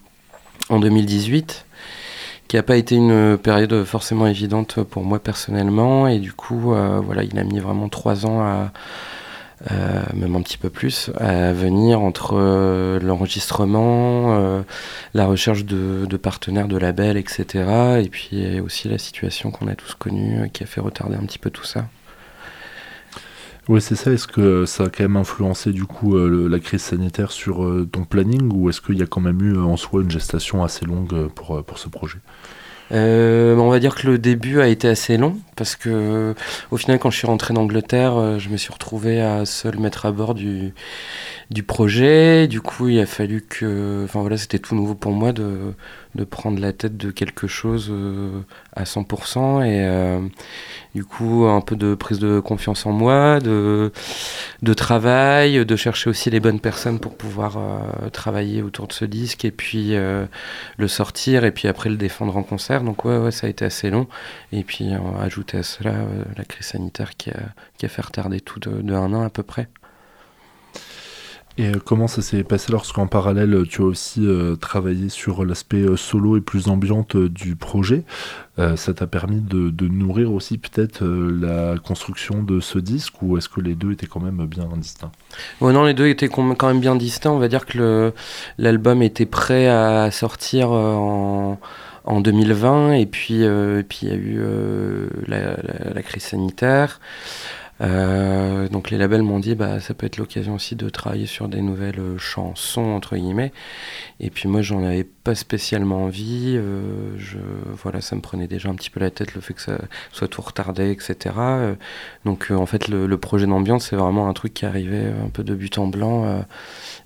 [0.70, 1.66] en 2018
[2.54, 6.06] qui n'a pas été une période forcément évidente pour moi personnellement.
[6.06, 8.72] Et du coup, euh, voilà, il a mis vraiment trois ans à,
[9.72, 14.62] euh, même un petit peu plus, à venir entre euh, l'enregistrement,
[15.14, 17.98] la recherche de, partenaires, de labels, etc.
[18.04, 21.40] Et puis aussi la situation qu'on a tous connue qui a fait retarder un petit
[21.40, 21.88] peu tout ça.
[23.66, 24.12] Oui, c'est ça.
[24.12, 28.48] Est-ce que ça a quand même influencé du coup la crise sanitaire sur ton planning
[28.54, 31.64] ou est-ce qu'il y a quand même eu en soi une gestation assez longue pour,
[31.64, 32.18] pour ce projet?
[32.92, 36.34] Euh, on va dire que le début a été assez long parce que
[36.70, 40.04] au final quand je suis rentré d'Angleterre euh, je me suis retrouvé à seul mettre
[40.04, 40.74] à bord du,
[41.50, 42.46] du projet.
[42.46, 45.74] Du coup il a fallu que enfin voilà c'était tout nouveau pour moi de,
[46.14, 48.40] de prendre la tête de quelque chose euh,
[48.74, 50.20] à 100% et euh,
[50.94, 53.92] du coup un peu de prise de confiance en moi, de,
[54.62, 59.04] de travail, de chercher aussi les bonnes personnes pour pouvoir euh, travailler autour de ce
[59.04, 62.82] disque et puis le sortir et puis après le défendre en concert.
[62.82, 64.06] Donc ouais, ouais ça a été assez long
[64.52, 65.94] et puis ajouter à cela
[66.36, 67.40] la crise sanitaire qui a,
[67.78, 69.68] qui a fait retarder tout de, de un an à peu près.
[71.56, 75.82] Et euh, comment ça s'est passé lorsqu'en parallèle tu as aussi euh, travaillé sur l'aspect
[75.82, 78.02] euh, solo et plus ambiante du projet?
[78.76, 83.60] Ça t'a permis de, nourrir aussi peut-être la construction de ce disque ou est-ce que
[83.60, 85.10] les deux étaient quand même bien distincts?
[85.60, 87.32] Non, les deux étaient quand même bien distincts.
[87.32, 88.12] On va dire que
[88.58, 91.58] l'album était prêt à sortir en
[92.04, 94.40] en 2020 et puis il y a eu
[95.26, 97.00] la, crise sanitaire
[97.80, 101.48] euh, donc les labels m'ont dit bah ça peut être l'occasion aussi de travailler sur
[101.48, 103.52] des nouvelles euh, chansons entre guillemets.
[104.20, 106.54] Et puis moi j'en avais pas spécialement envie.
[106.56, 107.38] Euh, je
[107.82, 109.78] voilà ça me prenait déjà un petit peu la tête le fait que ça
[110.12, 111.34] soit tout retardé etc.
[112.24, 115.54] donc en fait le, projet d'ambiance c'est vraiment un truc qui arrivait un peu de
[115.54, 116.44] but en blanc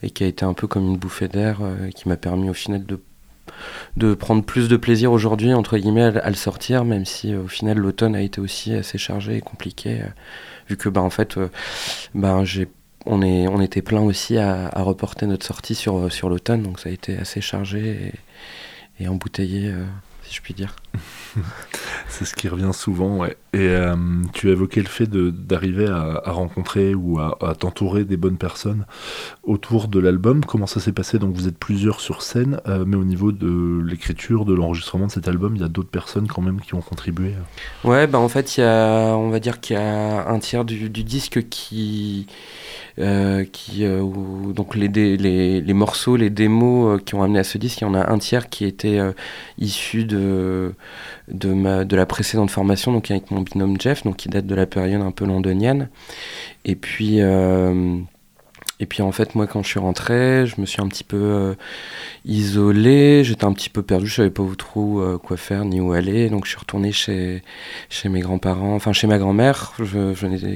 [0.02, 1.60] et qui a été un peu comme une bouffée d'air
[1.94, 3.00] qui m'a permis au final de
[3.96, 7.78] de prendre plus de plaisir aujourd'hui entre guillemets à, le sortir même si au final
[7.78, 10.00] l'automne a été aussi assez chargé et compliqué
[10.68, 11.48] vu que bah, en fait, euh,
[12.14, 12.68] bah, j'ai
[13.06, 16.92] on, est, on était plein aussi à, reporter notre sortie sur, l'automne, donc ça a
[16.92, 18.12] été assez chargé
[19.00, 19.84] et, embouteillé, euh,
[20.24, 20.76] si je puis dire.
[22.08, 23.24] c'est ce qui revient souvent.
[23.24, 23.96] Et euh,
[24.32, 28.84] tu as évoqué le fait d'arriver à, rencontrer ou à, t'entourer des bonnes personnes
[29.42, 30.44] autour de l'album.
[30.44, 31.18] Comment ça s'est passé?
[31.18, 35.12] Donc vous êtes plusieurs sur scène, euh, mais au niveau de l'écriture, de l'enregistrement de
[35.12, 37.34] cet album, il y a d'autres personnes quand même qui ont contribué?
[37.84, 40.88] Ouais, bah en fait, y a, on va dire qu'il y a un tiers du,
[40.88, 42.26] disque qui
[42.98, 43.84] euh, qui
[44.54, 47.94] donc les, les, morceaux, les démos qui ont amené à ce disque, il y en
[47.94, 48.98] a un tiers qui était
[49.58, 50.74] issu de
[51.28, 55.02] de, la précédente formation, donc avec mon binôme Jeff, donc qui date de la période
[55.02, 55.88] un peu londonienne.
[56.64, 57.98] Et puis, euh,
[58.80, 61.16] et puis en fait, moi, quand je suis rentré, je me suis un petit peu
[61.16, 61.54] euh,
[62.24, 65.80] isolé, j'étais un petit peu perdu, je savais pas où trop euh, quoi faire ni
[65.80, 66.30] où aller.
[66.30, 67.42] Donc je suis retourné chez,
[67.90, 69.72] chez mes grands-parents, enfin chez ma grand-mère,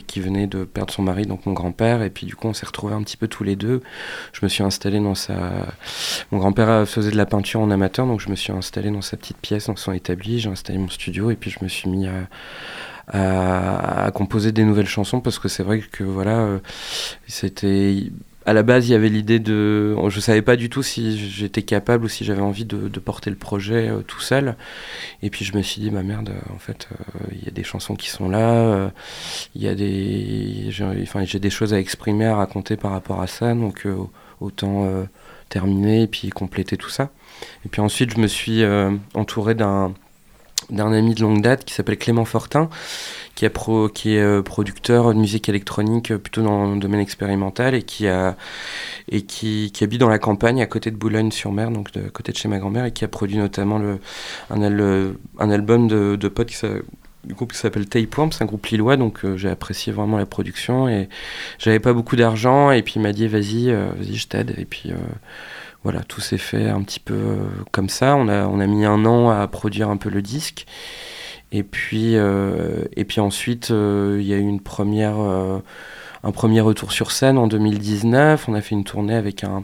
[0.06, 2.02] qui venait de perdre son mari, donc mon grand-père.
[2.02, 3.82] Et puis du coup, on s'est retrouvés un petit peu tous les deux.
[4.32, 5.35] Je me suis installé dans sa.
[6.30, 9.16] Mon grand-père faisait de la peinture en amateur, donc je me suis installé dans sa
[9.16, 10.38] petite pièce, dans son établi.
[10.38, 12.28] J'ai installé mon studio et puis je me suis mis à
[13.08, 16.58] à, composer des nouvelles chansons parce que c'est vrai que voilà, euh,
[17.26, 18.10] c'était
[18.46, 19.96] à la base, il y avait l'idée de.
[20.08, 23.36] Je savais pas du tout si j'étais capable ou si j'avais envie de, porter le
[23.36, 24.56] projet euh, tout seul.
[25.22, 27.64] Et puis je me suis dit, bah merde, en fait, euh, il y a des
[27.64, 28.88] chansons qui sont là, euh,
[29.54, 30.66] il y a des.
[30.70, 33.86] J'ai enfin, des choses à exprimer, à raconter par rapport à ça, donc
[34.40, 34.88] autant
[35.48, 37.10] terminer et puis compléter tout ça.
[37.64, 38.62] Et puis ensuite, je me suis
[39.14, 39.94] entouré d'un
[40.70, 42.68] d'un ami de longue date qui s'appelle Clément Fortin,
[43.35, 48.07] qui, est euh, producteur de musique électronique euh, plutôt dans le domaine expérimental et qui,
[48.07, 52.85] habite dans la campagne à côté de Boulogne-sur-Mer, donc de côté de chez ma grand-mère,
[52.85, 53.81] et qui a produit notamment
[54.51, 56.57] un, album de, de potes qui
[57.25, 60.27] du groupe qui s'appelle Tapeworm, c'est un groupe lillois, donc euh, j'ai apprécié vraiment la
[60.27, 61.09] production et
[61.57, 64.92] j'avais pas beaucoup d'argent et puis il m'a dit vas-y, vas-y je t'aide et puis
[65.85, 67.38] voilà, tout s'est fait un petit peu
[67.71, 68.16] comme ça.
[68.16, 70.66] On a, on a mis un an à produire un peu le disque
[71.53, 75.59] et puis, euh, et puis ensuite, euh, il y a eu une première, euh,
[76.25, 78.49] un premier retour sur scène en 2019.
[78.49, 79.62] On a fait une tournée avec un,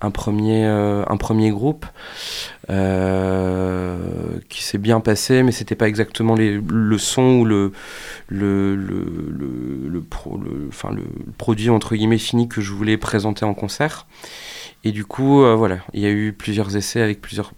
[0.00, 1.84] un premier, un premier groupe
[4.48, 7.72] qui s'est bien passé, mais c'était pas exactement les, le son ou le,
[8.28, 10.04] le, le, le, le,
[10.94, 11.04] le
[11.36, 14.06] produit entre guillemets fini que je voulais présenter en concert.
[14.86, 17.52] Et du coup, voilà, il y a eu plusieurs essais avec plusieurs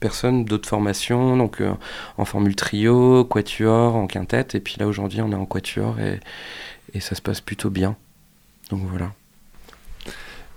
[0.00, 1.72] personnes d'autres formations, donc euh,
[2.18, 6.18] en formule trio, quatuor, en quintette, et puis là aujourd'hui on est en quatuor et,
[6.92, 7.96] et ça se passe plutôt bien.
[8.70, 9.12] Donc voilà.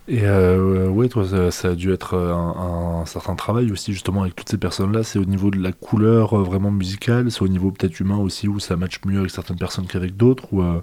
[0.10, 4.48] Et euh, ouais, toi, ça, a dû être un, certain travail aussi, justement, avec toutes
[4.48, 5.04] ces personnes-là.
[5.04, 8.48] C'est au niveau de la couleur euh, vraiment musicale, c'est au niveau peut-être humain aussi,
[8.48, 10.82] où ça matche mieux avec certaines personnes qu'avec d'autres, ou euh,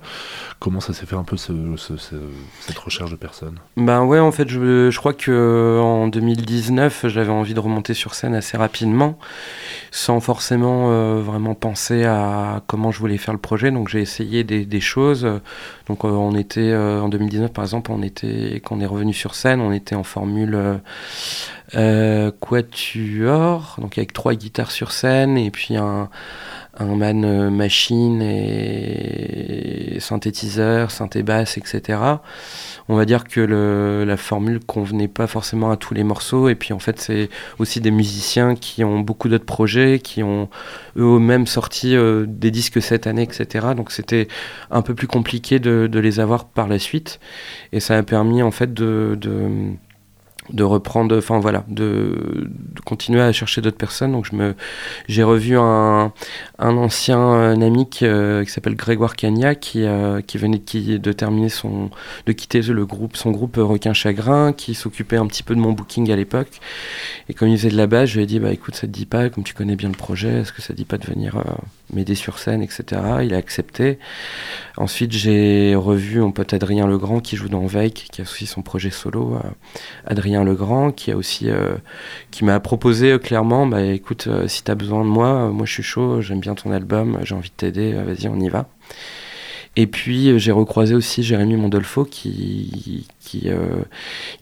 [0.60, 3.58] comment ça s'est fait un peu cette recherche de personnes?
[3.78, 8.14] Ben ouais, en fait, je, je crois que en 2019, j'avais envie de remonter sur
[8.14, 9.18] scène assez rapidement,
[9.96, 13.70] sans forcément euh, vraiment penser à comment je voulais faire le projet.
[13.70, 15.24] Donc j'ai essayé des, des, choses.
[15.86, 19.60] Donc on était en 2019, par exemple, on était quand on est revenu sur scène,
[19.60, 20.74] on était en formule euh,
[21.76, 26.08] euh, quatuor, donc avec trois guitares sur scène et puis un,
[26.78, 31.98] un man euh, machine et synthétiseur, synthé basse, etc.
[32.88, 36.54] On va dire que le, la formule convenait pas forcément à tous les morceaux et
[36.54, 40.48] puis en fait c'est aussi des musiciens qui ont beaucoup d'autres projets, qui ont
[40.96, 43.68] eux-mêmes sorti des disques cette année, etc.
[43.76, 44.28] Donc c'était
[44.70, 47.20] un peu plus compliqué de, les avoir par la suite
[47.72, 49.16] et ça a permis en fait de
[50.50, 52.50] de reprendre, enfin voilà, de,
[52.84, 54.12] continuer à chercher d'autres personnes.
[54.12, 54.54] Donc je me,
[55.08, 56.12] j'ai revu un,
[56.58, 60.96] un ancien un ami qui, euh, qui s'appelle Grégoire Cagna, qui, euh, qui venait de,
[60.98, 61.90] de, terminer son,
[62.26, 65.72] de quitter le groupe, son groupe Requin Chagrin, qui s'occupait un petit peu de mon
[65.72, 66.60] booking à l'époque.
[67.28, 68.92] Et comme il faisait de la base, je lui ai dit, bah écoute, ça te
[68.92, 71.06] dit pas, comme tu connais bien le projet, est-ce que ça te dit pas de
[71.06, 71.42] venir euh,
[71.92, 72.84] m'aider sur scène, etc.
[73.22, 73.98] Il a accepté.
[74.76, 78.62] Ensuite, j'ai revu mon pote Adrien Legrand qui joue dans Veik, qui a aussi son
[78.62, 79.38] projet solo.
[80.06, 81.76] Adrien Legrand qui aussi euh,
[82.30, 85.66] qui m'a proposé euh, clairement bah écoute euh, si tu as besoin de moi moi
[85.66, 88.66] je suis chaud j'aime bien ton album j'ai envie de t'aider vas-y on y va
[89.76, 93.48] et puis j'ai recroisé aussi Jérémy Mondolfo qui qui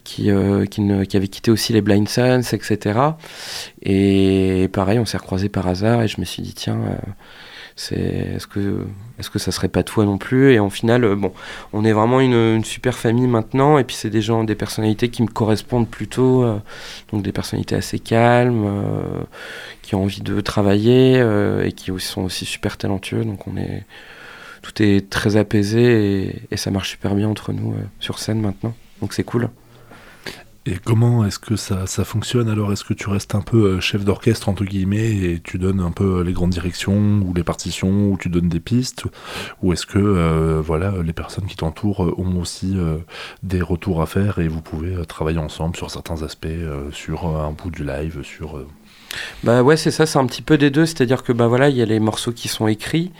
[0.04, 0.30] qui,
[0.70, 3.00] qui, avait quitté aussi les Blind Sons etc
[3.82, 6.78] et pareil on s'est recroisé par hasard et je me suis dit tiens
[7.76, 8.86] c'est est-ce que
[9.18, 10.52] est-ce que ça serait pas toi non plus?
[10.52, 11.32] Et en final euh, bon
[11.72, 15.22] on est vraiment une, super famille maintenant et puis c'est des gens des personnalités qui
[15.22, 16.58] me correspondent plutôt euh,
[17.10, 19.22] donc des personnalités assez calmes euh,
[19.82, 21.18] qui ont envie de travailler
[21.64, 23.24] et qui sont aussi super talentueux.
[23.24, 23.84] Donc on est
[24.62, 28.74] tout est très apaisé et, ça marche super bien entre nous sur scène maintenant.
[29.00, 29.50] Donc c'est cool.
[30.64, 32.72] Et comment est-ce que ça, ça fonctionne alors?
[32.72, 35.90] Est-ce que tu restes un peu euh, chef d'orchestre entre guillemets et tu donnes un
[35.90, 39.06] peu euh, les grandes directions ou les partitions ou tu donnes des pistes?
[39.60, 42.76] Ou est-ce que euh, voilà les personnes qui t'entourent ont aussi
[43.42, 46.46] des retours à faire et vous pouvez travailler ensemble sur certains aspects,
[46.92, 48.64] sur un bout du live, sur
[49.44, 51.76] bah ouais, c'est ça, c'est un petit peu des deux, c'est-à-dire que bah voilà, il
[51.76, 53.12] y a les morceaux qui sont écrits,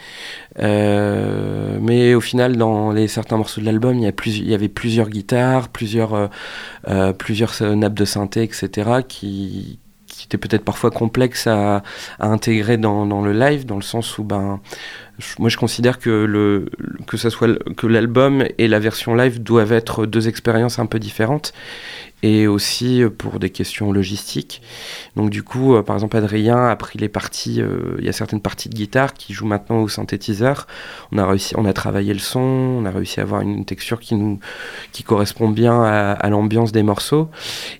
[0.59, 4.49] euh, mais au final, dans les certains morceaux de l'album, il y, a plus, il
[4.49, 6.27] y avait plusieurs guitares, plusieurs, euh,
[6.87, 11.83] euh, plusieurs nappes de synthé, etc., qui, qui étaient peut-être parfois complexes à,
[12.19, 14.61] intégrer dans, dans, le live, dans le sens où ben
[15.39, 16.65] moi je considère que le
[17.07, 20.99] que ça soit que l'album et la version live doivent être deux expériences un peu
[20.99, 21.53] différentes
[22.23, 24.61] et aussi euh, pour des questions logistiques.
[25.15, 28.13] Donc du coup, euh, par exemple, Adrien a pris les parties, euh, il y a
[28.13, 30.65] certaines parties de guitare qui jouent maintenant au synthétiseur.
[31.11, 33.99] On a réussi, on a travaillé le son, on a réussi à avoir une texture
[33.99, 34.39] qui nous,
[34.93, 37.29] qui correspond bien à, l'ambiance des morceaux.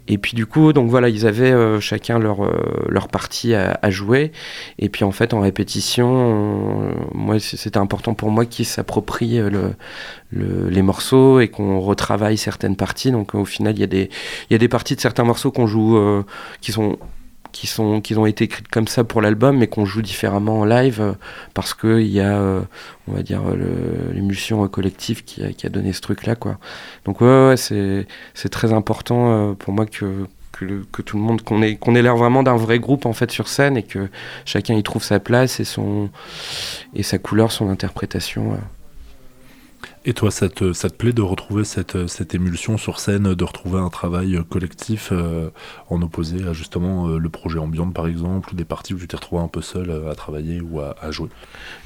[0.09, 2.41] Et puis du coup, donc voilà, ils avaient chacun leur
[2.89, 4.33] leur partie à, jouer.
[4.77, 6.93] Et puis en fait, en répétition,
[7.33, 9.75] moi, c'était important pour moi qu'ils s'approprient le,
[10.69, 13.11] les morceaux et qu'on retravaille certaines parties.
[13.11, 14.09] Donc au final, il y, a des,
[14.49, 16.23] y a des parties de certains morceaux qu'on joue
[16.61, 16.97] qui sont
[17.53, 20.65] qui, sont, qui ont été écrites comme ça pour l'album, mais qu'on joue différemment en
[20.65, 21.13] live euh,
[21.53, 22.61] parce qu'il y a, euh,
[23.07, 23.41] on va dire,
[24.13, 26.35] l'émulsion collective qui a, qui a, donné ce truc-là.
[27.05, 31.61] Donc, ouais, ouais c'est très important euh, pour moi que, que, tout le monde, qu'on
[31.61, 34.09] ait, qu'on ait l'air vraiment d'un vrai groupe en fait sur scène et que
[34.45, 36.09] chacun y trouve sa place et, son,
[36.93, 38.57] et sa couleur, son interprétation.
[40.05, 43.43] Et toi, ça te, ça te plaît de retrouver cette, cette émulsion sur scène, de
[43.43, 45.49] retrouver un travail collectif euh,
[45.89, 49.07] en opposé à justement euh, le projet ambiant par exemple, ou des parties où tu
[49.07, 51.29] t'es retrouvé un peu seul euh, à travailler ou à jouer?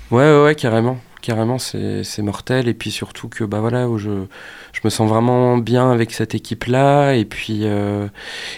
[0.10, 0.98] Ouais, ouais, carrément.
[1.22, 2.70] Carrément c'est mortel.
[2.70, 4.26] Et puis surtout que bah voilà je,
[4.72, 8.08] je me sens vraiment bien avec cette équipe là et puis euh,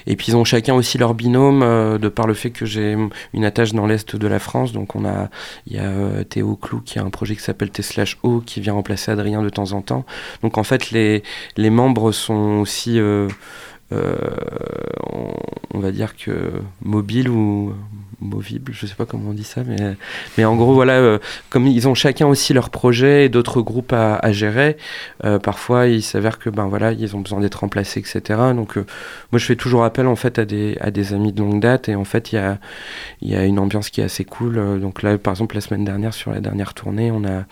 [0.06, 2.96] et puis ils ont chacun aussi leur binôme euh, de par le fait que j'ai
[3.34, 4.74] une attache dans l'est de la France.
[4.74, 5.30] Donc on a
[5.66, 8.74] il y a euh, Théo Clou qui a un projet qui s'appelle T/O qui vient
[8.74, 10.06] remplacer Adrien de temps en temps.
[10.44, 11.24] Donc en fait les
[11.58, 13.28] les membres sont aussi on,
[15.74, 16.52] on, va dire que
[16.84, 17.74] mobiles ou
[18.22, 19.96] movible, je sais pas comment on dit ça, mais,
[20.38, 23.94] mais en gros, voilà, euh, comme ils ont chacun aussi leur projet et d'autres groupes
[23.94, 24.78] à, gérer,
[25.24, 28.40] euh, parfois il s'avère que ben voilà, ils ont besoin d'être remplacés, etc.
[28.56, 28.86] Donc euh,
[29.32, 31.90] moi je fais toujours appel en fait à des, à des amis de longue date
[31.90, 32.60] et en fait il y a,
[33.22, 34.80] y a une ambiance qui est assez cool.
[34.80, 37.46] Donc là, par exemple, la semaine dernière, sur la dernière tournée, on a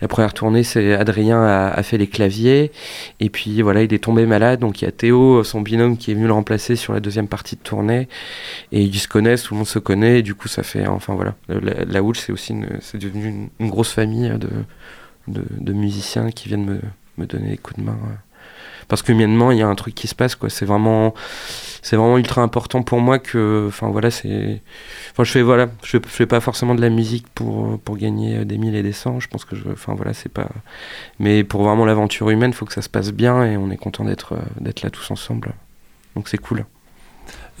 [0.00, 2.72] la première tournée, c'est Adrien a, a, fait les claviers
[3.20, 6.10] et puis voilà, il est tombé malade, donc il y a Théo, son binôme, qui
[6.10, 8.08] est venu le remplacer sur la deuxième partie de tournée
[8.72, 11.14] et ils se connaissent, tout le monde se connaît et du coup ça fait enfin
[11.14, 11.34] voilà.
[11.48, 16.80] La, la c'est aussi c'est devenu une, grosse famille de, de, musiciens qui viennent me,
[17.16, 17.98] me, donner des coups de main
[18.88, 20.50] parce que humainement il y a un truc qui se passe quoi.
[20.50, 21.14] C'est vraiment
[21.82, 24.60] c'est vraiment ultra important pour moi que enfin voilà c'est
[25.12, 28.58] enfin je fais voilà je, fais pas forcément de la musique pour pour gagner des
[28.58, 30.48] mille et des cents je pense que je enfin voilà c'est pas
[31.18, 34.04] mais pour vraiment l'aventure humaine faut que ça se passe bien et on est content
[34.04, 35.54] d'être d'être là tous ensemble.
[36.16, 36.64] Donc c'est cool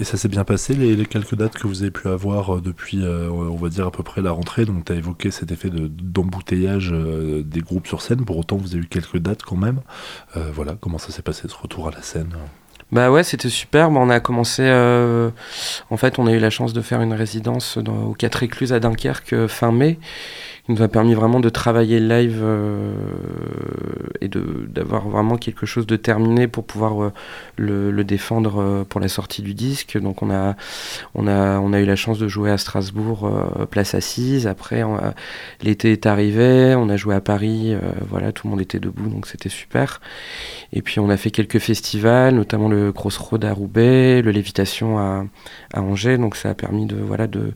[0.00, 3.02] et ça s'est bien passé, les, quelques dates que vous avez pu avoir euh, depuis,
[3.02, 4.64] euh, on va dire, à peu près la rentrée.
[4.64, 8.24] Donc, tu as évoqué cet effet d'embouteillage euh, des groupes sur scène.
[8.24, 9.80] Pour autant, vous avez eu quelques dates quand même.
[10.34, 12.32] voilà, comment ça s'est passé ce retour à la scène?
[12.90, 13.90] Bah ouais, c'était super.
[13.90, 14.62] on a commencé.
[15.90, 18.80] en fait, on a eu la chance de faire une résidence aux Quatre Écluses à
[18.80, 19.98] Dunkerque fin mai
[20.68, 22.92] nous a permis vraiment de travailler le live euh,
[24.20, 27.12] et d'avoir vraiment quelque chose de terminé pour pouvoir euh,
[27.56, 29.98] le, le, défendre euh, pour la sortie du disque.
[29.98, 30.56] Donc on a,
[31.14, 33.30] on a, on a eu la chance de jouer à Strasbourg,
[33.70, 34.46] place assise.
[34.46, 34.82] Après,
[35.62, 37.74] l'été est arrivé, on a joué à Paris,
[38.08, 40.00] voilà, tout le monde était debout, donc c'était super.
[40.72, 45.24] Et puis on a fait quelques festivals, notamment le Crossroad à Roubaix, le Lévitation à,
[45.72, 47.52] à Angers, donc ça a permis de, voilà, de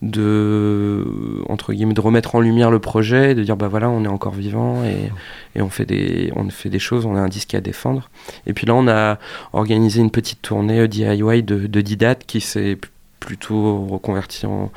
[0.00, 1.04] de
[1.48, 4.34] entre guillemets de remettre en lumière le projet, de dire bah voilà on est encore
[4.34, 5.10] vivant et,
[5.56, 8.08] et, on fait des on fait des choses, on a un disque à défendre.
[8.46, 9.18] Et puis là on a
[9.52, 12.78] organisé une petite tournée euh, DIY de, de 10 dates qui s'est
[13.18, 14.70] plutôt reconverti en,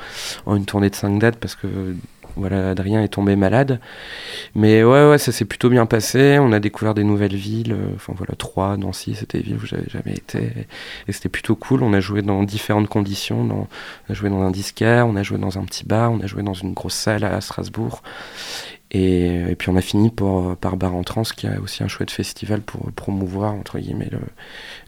[0.46, 1.94] en, une tournée de 5 dates parce que
[2.36, 3.80] voilà, Adrien est tombé malade.
[4.54, 6.38] Mais ouais, ouais, ça s'est plutôt bien passé.
[6.40, 7.72] On a découvert des nouvelles villes.
[7.72, 10.66] Euh, enfin voilà, Troyes, Nancy, c'était des villes où j'avais jamais été.
[11.08, 11.82] Et c'était plutôt cool.
[11.82, 13.68] On a joué dans différentes conditions.
[14.08, 16.26] On a joué dans un disquaire, on a joué dans un petit bar, on a
[16.26, 18.02] joué dans une grosse salle à Strasbourg.
[18.92, 22.60] Et, puis on a fini par Bar en Trans, qui a aussi un chouette festival
[22.60, 24.10] pour promouvoir, entre guillemets,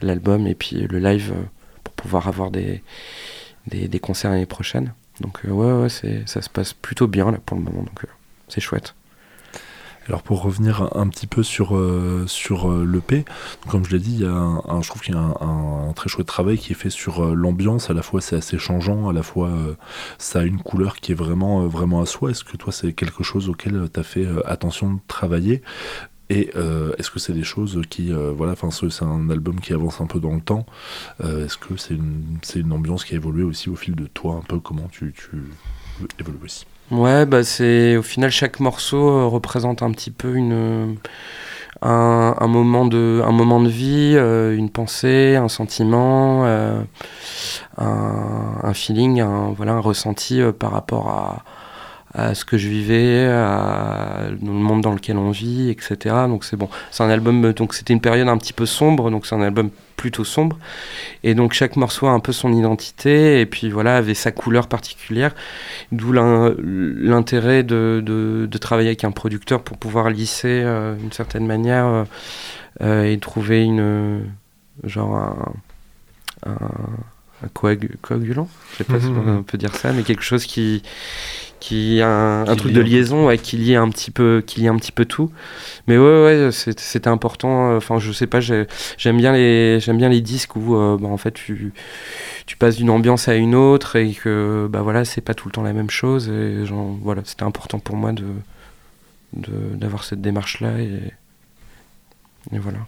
[0.02, 1.42] l'album et puis le live euh,
[1.82, 2.82] pour pouvoir avoir des,
[3.66, 4.92] des, des concerts l'année prochaine.
[5.20, 8.08] Donc euh, ouais, ouais ça se passe plutôt bien là pour le moment, donc euh,
[8.48, 8.94] c'est chouette.
[10.06, 12.26] Alors pour revenir un petit peu sur, euh,
[12.84, 13.24] l'EP,
[13.70, 16.10] comme je l'ai dit, il y a un, je trouve qu'il y a un, très
[16.10, 19.22] chouette travail qui est fait sur l'ambiance, à la fois c'est assez changeant, à la
[19.22, 19.50] fois
[20.18, 22.32] ça a une couleur qui est vraiment, vraiment à soi.
[22.32, 25.62] Est-ce que toi c'est quelque chose auquel tu as fait attention de travailler?
[26.30, 29.72] Et euh, est-ce que c'est des choses qui, euh, voilà, enfin, c'est un album qui
[29.74, 30.64] avance un peu dans le temps.
[31.22, 34.36] Euh, est-ce que c'est une, une, ambiance qui a évolué aussi au fil de toi,
[34.36, 35.42] un peu comment tu, tu
[36.18, 36.66] évolues aussi?
[36.90, 40.96] Ouais, bah c'est au final chaque morceau représente un petit peu une
[41.80, 46.86] un, moment de un moment de vie, une pensée, un sentiment, un,
[47.78, 51.44] un, feeling, un voilà un ressenti par rapport à
[52.14, 56.14] à ce que je vivais, à, dans le monde dans lequel on vit, etc.
[56.28, 56.68] Donc c'est bon.
[56.92, 59.70] C'est un album, donc c'était une période un petit peu sombre, donc c'est un album
[59.96, 60.58] plutôt sombre.
[61.24, 64.68] Et donc chaque morceau a un peu son identité, et puis voilà, avait sa couleur
[64.68, 65.34] particulière.
[65.90, 71.46] D'où l'intérêt de, de, de, travailler avec un producteur pour pouvoir lisser euh, d'une certaine
[71.46, 72.04] manière euh,
[72.82, 74.22] euh, et trouver une.
[74.84, 75.54] genre un,
[76.46, 80.82] un, coagulant, je sais pas si on peut dire ça, mais quelque chose qui
[81.66, 84.68] qui un, Qui un truc de liaison ouais, qui lie un petit peu qui lie
[84.68, 85.30] un petit peu tout.
[85.86, 88.66] Mais ouais c'était important euh, enfin je sais pas j'ai-
[88.98, 91.72] j'aime bien les j'aime bien les disques où euh, bah, en fait tu
[92.46, 95.52] tu passes d'une ambiance à une autre et que bah voilà c'est pas tout le
[95.52, 98.26] temps la même chose et genre, voilà c'était important pour moi de
[99.32, 101.00] de- d'avoir cette démarche là et,
[102.52, 102.78] et voilà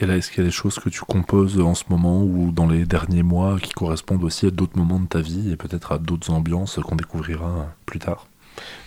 [0.00, 2.52] Et là, est-ce qu'il y a des choses que tu composes en ce moment ou
[2.52, 5.92] dans les derniers mois qui correspondent aussi à d'autres moments de ta vie et peut-être
[5.92, 8.26] à d'autres ambiances qu'on découvrira plus tard?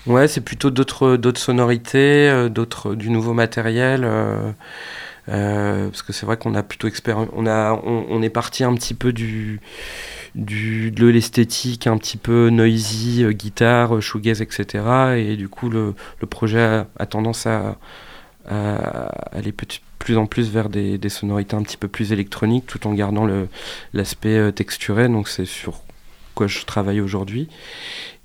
[0.07, 4.03] Ouais, c'est plutôt d'autres sonorités, euh, d'autres du nouveau matériel.
[4.05, 4.51] euh,
[5.29, 6.87] euh, parce que c'est vrai qu'on a plutôt
[7.33, 9.61] on a on, est parti un petit peu du
[10.33, 14.83] du de l'esthétique un petit peu noisy, guitare, shoegaze, etc.
[15.17, 17.77] Et du coup le, le projet a tendance à,
[18.47, 22.87] à aller petit- plus en plus vers des, sonorités un petit peu plus électroniques, tout
[22.87, 23.27] en gardant
[23.93, 25.07] l'aspect euh, texturé.
[25.07, 25.81] Donc c'est sur
[26.33, 27.47] quoi je travaille aujourd'hui.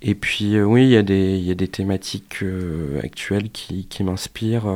[0.03, 3.51] Et puis euh, oui, il y, a des- il y a des thématiques euh, actuelles
[3.51, 4.67] qui, qui m'inspirent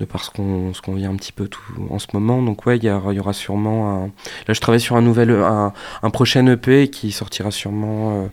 [0.00, 2.42] de par ce qu'on qu'on vit un petit peu tout en ce moment.
[2.42, 4.06] Donc ouais, il y, aura- sûrement un...
[4.46, 5.72] Là, je travaille sur un nouvel, un,
[6.02, 8.26] un prochain EP qui sortira sûrement euh,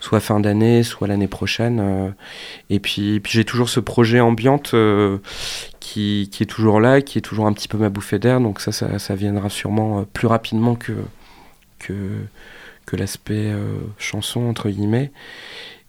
[0.00, 1.78] soit fin d'année, soit l'année prochaine.
[1.80, 2.10] euh.
[2.70, 5.18] et puis, puis j'ai toujours ce projet ambiante euh,
[5.80, 8.40] qui, qui est toujours là, qui est toujours un petit peu ma bouffée d'air.
[8.40, 10.92] Donc ça, ça, ça viendra sûrement plus rapidement que...
[11.78, 11.94] que
[12.86, 13.50] que l'aspect
[13.96, 15.10] chanson entre guillemets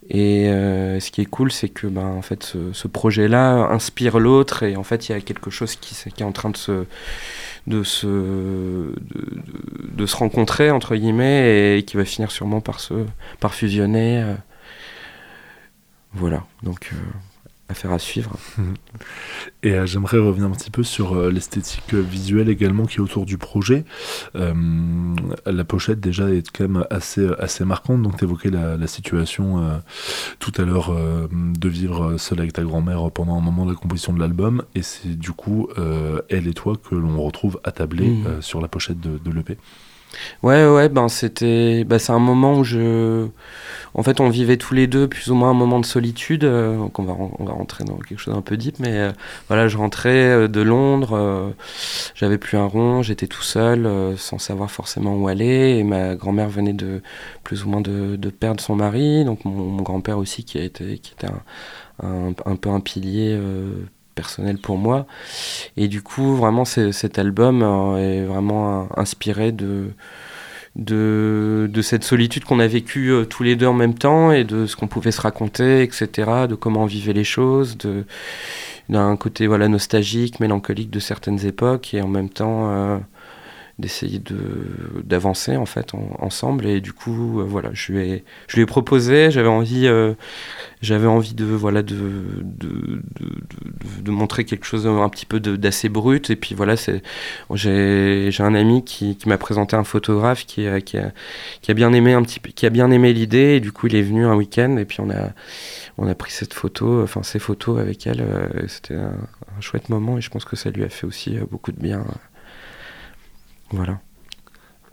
[0.10, 3.70] et euh, ce qui est cool c'est que ben en fait ce, ce projet là
[3.72, 6.58] inspire l'autre et en fait il y a quelque chose qui, est en train de
[6.58, 6.86] se
[7.66, 8.94] de se
[9.92, 12.94] de se rencontrer entre guillemets et qui va finir sûrement par se
[13.40, 14.36] par fusionner euh.
[16.14, 16.98] voilà donc euh,
[17.70, 18.38] affaire à suivre
[19.64, 23.02] Et euh, j'aimerais revenir un petit peu sur euh, l'esthétique euh, visuelle également qui est
[23.02, 23.86] autour du projet.
[24.36, 24.54] Euh,
[25.46, 29.82] la pochette déjà est quand même assez, assez marquante, donc tu évoquais la, la situation
[30.40, 30.94] tout à l'heure
[31.32, 34.82] de vivre seul avec ta grand-mère pendant un moment de la composition de l'album, et
[34.82, 35.70] c'est du coup
[36.30, 39.58] elle et toi que l'on retrouve attablés euh, sur la pochette de, de l'EP.
[40.44, 43.28] Ouais, ouais, ben c'était, bah, c'est un moment où je,
[43.94, 46.44] en fait, on vivait tous les deux plus ou moins un moment de solitude.
[46.44, 49.12] euh, donc on va, on va rentrer dans quelque chose d'un peu deep, mais euh,
[49.48, 51.54] voilà, je rentrais euh, de Londres,
[52.16, 53.88] j'avais plus un rond, j'étais tout seul,
[54.18, 57.02] sans savoir forcément où aller, et ma grand-mère venait de
[57.44, 61.28] plus ou moins de, de perdre son mari, donc mon, grand-père aussi qui qui était
[62.04, 63.38] un, un, peu un pilier.
[64.16, 65.06] Personnel pour moi
[65.78, 69.92] et du coup vraiment cet album euh, est vraiment euh, inspiré de
[70.76, 74.44] de, de cette solitude qu'on a vécue euh, tous les deux en même temps et
[74.44, 77.78] de ce qu'on pouvait se raconter, etc., de comment on vivait les choses,
[78.90, 83.00] d'un côté voilà, nostalgique, mélancolique de certaines époques et en même temps
[83.78, 84.36] d'essayer de,
[85.04, 86.66] d'avancer en fait en- ensemble.
[86.66, 90.14] Et du coup, euh, voilà, je lui ai, je lui ai proposé, j'avais envie, euh,
[90.82, 95.90] j'avais envie de, voilà, de, de, de, de- montrer quelque chose un petit peu d'assez
[95.90, 96.30] brut.
[96.30, 97.02] Et puis voilà, c'est,
[97.54, 101.12] j'ai, un ami qui, qui m'a présenté un photographe qui, a- qui, a,
[101.62, 103.56] qui a bien aimé un petit qui a bien aimé l'idée.
[103.58, 105.32] Et du coup, il est venu un week-end et puis on a,
[105.98, 108.22] on a pris cette photo, enfin ces photos avec elle.
[108.22, 109.14] euh, c'était un,
[109.62, 112.06] chouette moment et je pense que ça lui a fait aussi euh, beaucoup de bien.
[113.76, 114.00] Voilà.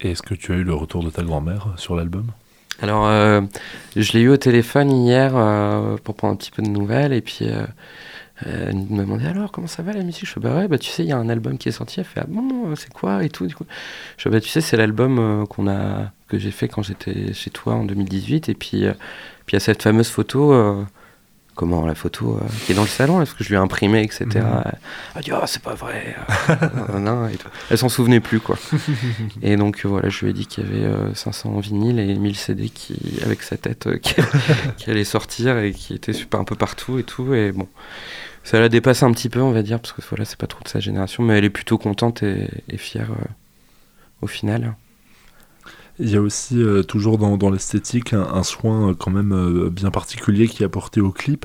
[0.01, 2.27] Et est-ce que tu as eu le retour de ta grand-mère sur l'album?
[2.81, 3.41] Alors, euh,
[3.95, 7.21] je l'ai eu au téléphone hier euh, pour prendre un petit peu de nouvelles et
[7.21, 7.65] puis euh,
[8.47, 10.27] euh, elle me demandait alors comment ça va la musique?
[10.27, 12.01] Je fais bah ouais, bah tu sais, il y a un album qui est sorti.
[12.01, 13.47] Elle fait ah bon, euh, c'est quoi et tout.
[13.47, 13.67] Du coup,
[14.17, 17.33] je fais bah tu sais, c'est l'album euh, qu'on a que j'ai fait quand j'étais
[17.35, 18.95] chez toi en 2018 et puis euh,
[19.47, 20.85] puis il y a cette fameuse photo.
[21.55, 24.03] Comment la photo euh, qui est dans le salon Est-ce que je lui ai imprimé,
[24.03, 24.25] etc.
[24.37, 24.63] Mhm.
[25.15, 26.17] Elle dit oh c'est pas vrai.
[26.49, 27.49] euh, non, et tout.
[27.71, 28.59] Elle s'en souvenait plus quoi.
[29.43, 32.37] Et donc voilà, je lui ai dit qu'il y avait euh, 500 vinyles et 1000
[32.37, 34.15] CD qui, avec sa tête euh, qui,
[34.79, 37.35] qui allait sortir et qui était super un peu partout et tout.
[37.35, 37.69] Et bon,
[38.45, 40.63] ça la dépasse un petit peu, on va dire, parce que voilà, c'est pas trop
[40.65, 43.11] de sa génération, mais elle est plutôt contente et, et fière
[44.23, 44.75] au final.
[45.99, 49.91] Il y a aussi euh, toujours dans, l'esthétique un, soin euh, quand même euh, bien
[49.91, 51.45] particulier qui est apporté au clip.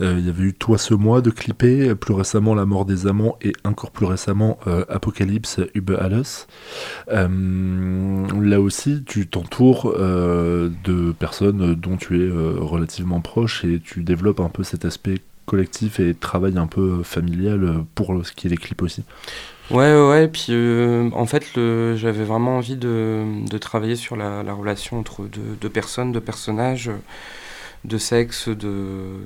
[0.00, 3.38] Il y avait eu Toi ce mois de clipper, plus récemment La mort des amants
[3.40, 6.46] et encore plus récemment Apocalypse Über alles.
[7.08, 14.48] Là aussi, tu t'entoures de personnes dont tu es relativement proche et tu développes un
[14.48, 18.56] peu cet aspect collectif et travail un peu familial euh, pour ce qui est les
[18.56, 19.04] clips aussi.
[19.70, 20.28] Ouais, ouais.
[20.28, 25.24] Puis euh, en fait, j'avais vraiment envie de, de travailler sur la, la relation entre
[25.24, 26.90] deux, personnes, deux personnages,
[27.84, 29.20] de sexe, de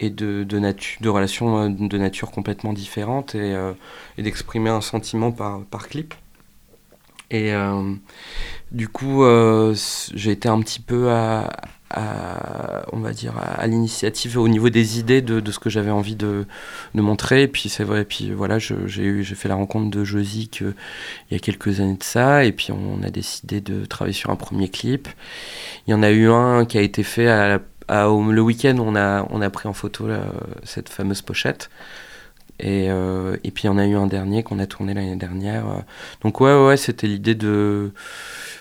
[0.00, 3.56] et de, de, natu- de relations euh, de nature complètement différentes et,
[4.16, 6.14] d'exprimer un sentiment par, par clip.
[7.30, 7.52] Et
[8.72, 9.22] du coup,
[10.14, 11.50] j'ai été un petit peu à,
[11.90, 16.16] à, on va dire, à, l'initiative au niveau des idées de, ce que j'avais envie
[16.16, 16.46] de,
[16.94, 17.42] montrer.
[17.42, 20.74] Et puis c'est vrai, et puis voilà, j'ai fait la rencontre de Josie il
[21.30, 24.36] y a quelques années de ça, et puis on a décidé de travailler sur un
[24.36, 25.08] premier clip.
[25.86, 28.94] Il y en a eu un qui a été fait à, à le week-end, on
[28.96, 30.08] a, on a pris en photo
[30.64, 31.70] cette fameuse pochette.
[32.60, 35.16] Et, euh, et puis il y en a eu un dernier qu'on a tourné l'année
[35.16, 35.64] dernière.
[36.22, 37.92] Donc ouais, ouais, c'était l'idée de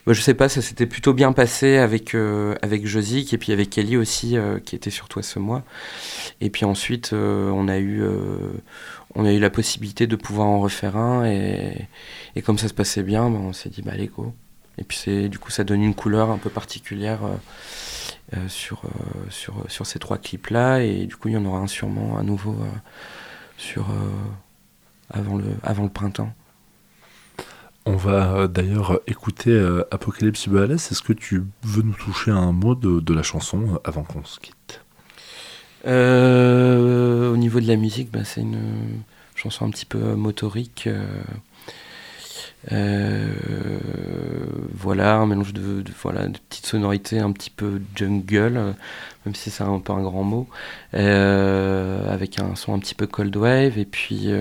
[0.08, 3.52] bah, je sais pas, ça s'était plutôt bien passé avec, euh, avec Josique et puis
[3.52, 5.64] avec Kelly aussi, euh, qui était sur Toi ce mois.
[6.40, 8.02] Et puis ensuite, euh, on, a eu,
[9.16, 11.26] on a eu la possibilité de pouvoir en refaire un.
[11.26, 11.90] Et,
[12.38, 14.34] et comme ça se passait bien, bah, on s'est dit, bah allez, go.
[14.78, 17.20] Et puis du coup, ça donne une couleur un peu particulière
[18.48, 18.84] sur,
[19.30, 20.84] sur, sur ces trois clips-là.
[20.84, 22.56] Et du coup, il y en aura un sûrement à nouveau
[23.58, 23.88] sur,
[25.10, 26.34] avant, le, avant le printemps.
[27.88, 30.74] On va euh, d'ailleurs écouter euh, Apocalypse Bales.
[30.74, 34.42] Est-ce que tu veux nous toucher un mot de, la chanson euh, avant qu'on se
[34.42, 34.82] quitte?
[35.86, 38.60] Au niveau de la musique, bah, c'est une
[39.36, 40.90] chanson un petit peu motorique.
[44.74, 48.76] Voilà, un mélange de, voilà, de petites sonorités un petit peu jungle,
[49.26, 50.48] même si c'est un peu un grand mot,
[50.94, 54.32] avec un son un petit peu cold wave, et puis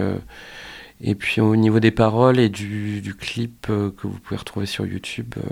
[1.00, 4.86] et puis au niveau des paroles et du, clip euh, que vous pouvez retrouver sur
[4.86, 5.42] YouTube, euh,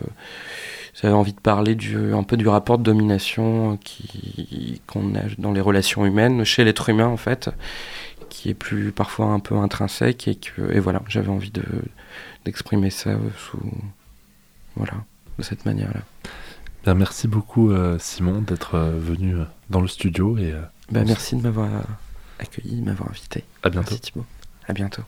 [0.95, 3.79] j'avais envie de parler du, un peu du rapport de domination
[4.87, 7.51] qu'on a dans les relations humaines, chez l'être humain en fait,
[8.45, 11.65] qui est plus parfois un peu intrinsèque et que et voilà, j'avais envie de,
[12.45, 13.59] d'exprimer ça sous
[14.77, 14.93] voilà
[15.39, 16.01] de cette manière-là.
[16.85, 19.37] Bien, merci beaucoup euh, Simon d'être venu
[19.71, 20.53] dans le studio et.
[20.91, 21.71] Ben, merci de m'avoir
[22.39, 23.45] accueilli, de m'avoir invité.
[23.63, 23.93] À bientôt.
[23.93, 24.27] Merci Thibaut.
[24.69, 25.05] À bientôt.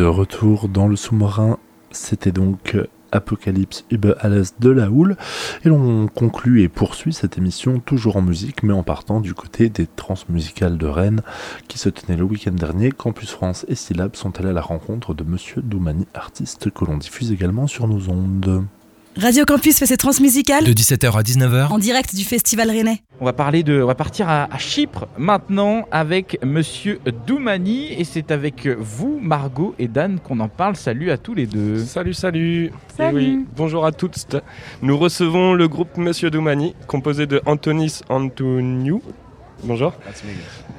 [0.00, 1.58] De retour dans le sous-marin,
[1.90, 2.74] c'était donc
[3.12, 5.14] Apocalypse über alles de la houle.
[5.62, 9.68] Et l'on conclut et poursuit cette émission toujours en musique, mais en partant du côté
[9.68, 11.20] des transmusicales de Rennes
[11.68, 12.92] qui se tenaient le week-end dernier.
[12.92, 16.96] Campus France et Syllab sont allés à la rencontre de Monsieur Doumani, artiste que l'on
[16.96, 18.64] diffuse également sur nos ondes.
[19.16, 23.02] Radio Campus fait ses transmusicales de 17h à 19h en direct du Festival Rennais.
[23.20, 28.04] On va parler de, on va partir à, à Chypre maintenant avec Monsieur Doumani et
[28.04, 30.76] c'est avec vous Margot et Dan qu'on en parle.
[30.76, 31.78] Salut à tous les deux.
[31.84, 32.70] Salut, salut.
[32.96, 33.22] Salut.
[33.22, 34.28] Et oui, bonjour à tous.
[34.80, 39.02] Nous recevons le groupe Monsieur Doumani, composé de Antonis Antoniou.
[39.62, 39.92] Bonjour.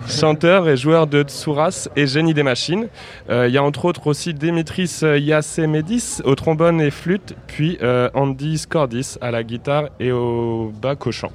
[0.07, 2.87] Chanteur et joueur de Tsouras et génie des machines.
[3.29, 8.09] Euh, Il y a entre autres aussi Dimitris Yassemedis au trombone et flûte, puis euh,
[8.15, 11.31] Andy Scordis à la guitare et au bac au chant.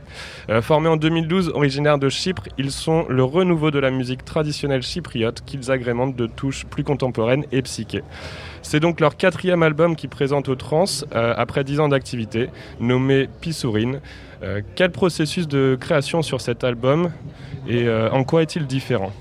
[0.50, 4.82] Euh, formés en 2012, originaires de Chypre, ils sont le renouveau de la musique traditionnelle
[4.82, 8.02] chypriote qu'ils agrémentent de touches plus contemporaines et psychées.
[8.62, 13.28] C'est donc leur quatrième album qui présente aux trans euh, après dix ans d'activité, nommé
[13.40, 14.00] Pissourine.
[14.42, 17.10] Euh, quel processus de création sur cet album
[17.66, 19.12] et euh, en quoi est-il différent?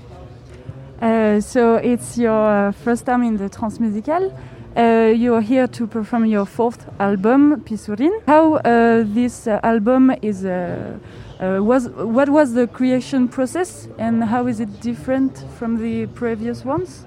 [1.02, 4.32] Uh, so it's your uh, first time in the Transmusical.
[4.76, 8.12] Uh, you're here to perform your fourth album, Pisurin.
[8.26, 10.98] How uh, this uh, album is uh,
[11.40, 16.64] uh, was what was the creation process and how is it different from the previous
[16.64, 17.06] ones?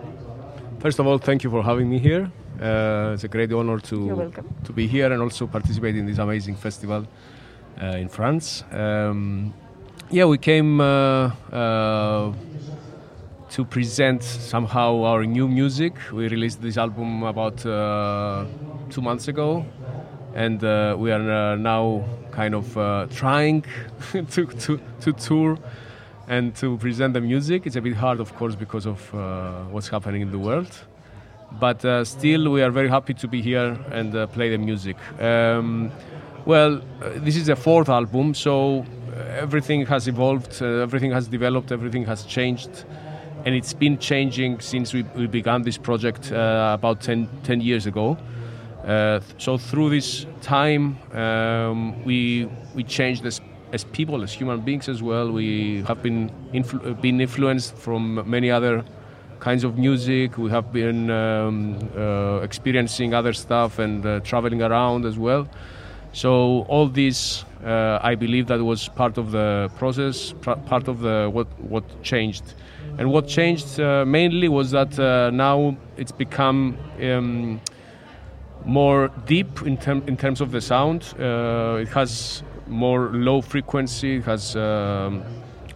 [0.80, 2.32] First of all, thank you for having me here.
[2.60, 4.32] Uh, it's a great honor to
[4.64, 7.29] to be here and also participate in this amazing festival uh,
[7.78, 8.64] in France.
[8.72, 9.54] Um,
[10.12, 12.34] yeah, we came uh, uh,
[13.50, 15.94] to present somehow our new music.
[16.12, 18.46] We released this album about uh,
[18.90, 19.66] two months ago,
[20.34, 23.64] and uh, we are uh, now kind of uh, trying
[24.12, 25.58] to, to, to tour
[26.28, 27.66] and to present the music.
[27.66, 30.72] It's a bit hard, of course, because of uh, what's happening in the world.
[31.60, 34.98] But uh, still, we are very happy to be here and uh, play the music.
[35.20, 35.92] Um,
[36.50, 41.28] well, uh, this is the fourth album, so uh, everything has evolved, uh, everything has
[41.28, 42.86] developed, everything has changed.
[43.46, 47.86] And it's been changing since we, we began this project uh, about 10, 10 years
[47.86, 48.18] ago.
[48.84, 53.42] Uh, so through this time, um, we we changed as
[53.72, 55.32] as people, as human beings as well.
[55.32, 58.84] We have been influ- been influenced from many other
[59.40, 60.38] kinds of music.
[60.38, 65.48] We have been um, uh, experiencing other stuff and traveling around as well.
[66.12, 71.02] So all this, uh, I believe, that was part of the process, pr- part of
[71.02, 72.56] the what what changed,
[72.98, 76.78] and what changed uh, mainly was that uh, now it's become.
[77.02, 77.62] Um,
[78.66, 81.14] more deep in, in terms of the sound.
[81.20, 84.18] Uh, it has more low frequency.
[84.18, 85.24] It has um,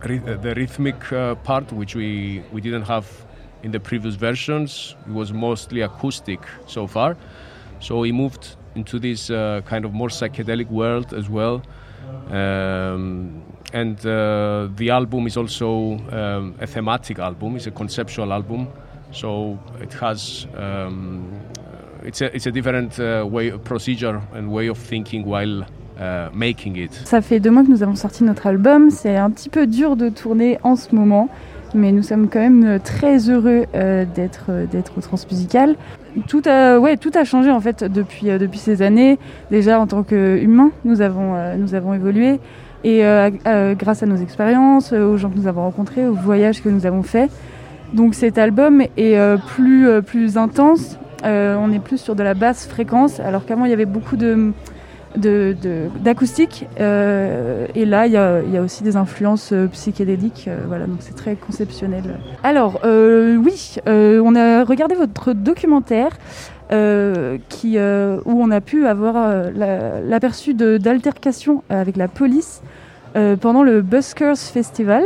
[0.02, 3.08] ryth- the rhythmic uh, part, which we, we didn't have
[3.64, 4.96] in the previous versions.
[5.08, 7.18] It was mostly acoustic so far.
[7.80, 11.62] So we moved into this uh, kind of more psychedelic world as well.
[12.30, 13.44] Um,
[13.74, 17.56] and uh, the album is also um, a thematic album.
[17.56, 18.68] It's a conceptual album.
[19.12, 21.24] So it has um,
[22.04, 25.66] it's a it's a different uh, way procedure and way of thinking while
[26.00, 26.92] uh, making it.
[27.06, 28.90] Ça fait deux mois que nous avons sorti notre album.
[28.90, 31.30] C'est un petit peu dur de tourner en ce moment,
[31.74, 35.76] mais nous sommes quand même très heureux euh, d'être euh, d'être au Transmusical.
[36.28, 39.18] Tout a ouais tout a changé en fait depuis euh, depuis ces années.
[39.50, 42.40] Déjà en tant qu'humains, nous avons euh, nous avons évolué
[42.84, 46.62] et euh, grâce à nos expériences, euh, aux gens que nous avons rencontrés, aux voyages
[46.62, 47.32] que nous avons faits.
[47.94, 49.18] Donc cet album est
[49.56, 50.98] plus plus intense.
[51.24, 54.52] On est plus sur de la basse fréquence, alors qu'avant il y avait beaucoup de-
[55.18, 56.68] d'acoustique.
[56.80, 60.46] euh, et là, il y a, aussi des influences euh, psychédéliques.
[60.48, 62.04] euh, voilà, donc c'est très conceptionnel.
[62.44, 66.12] Alors, oui, on a regardé votre documentaire.
[67.50, 69.16] qui, où on a pu avoir
[69.54, 72.62] la- l'aperçu de- d'altercations avec la police
[73.42, 75.04] pendant le Buskers Festival.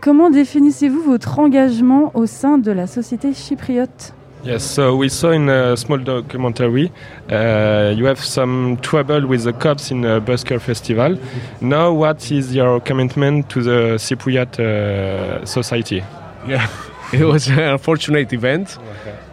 [0.00, 4.12] Comment définissez-vous votre engagement au sein de la société chypriote?
[4.42, 6.90] Yes, so we saw in a small documentary
[7.30, 11.18] uh, you have some trouble with the cops in a Busker Festival.
[11.60, 16.02] Now, what is your commitment to the Cypriot uh, society?
[16.48, 16.66] Yeah,
[17.12, 18.78] it was an unfortunate event.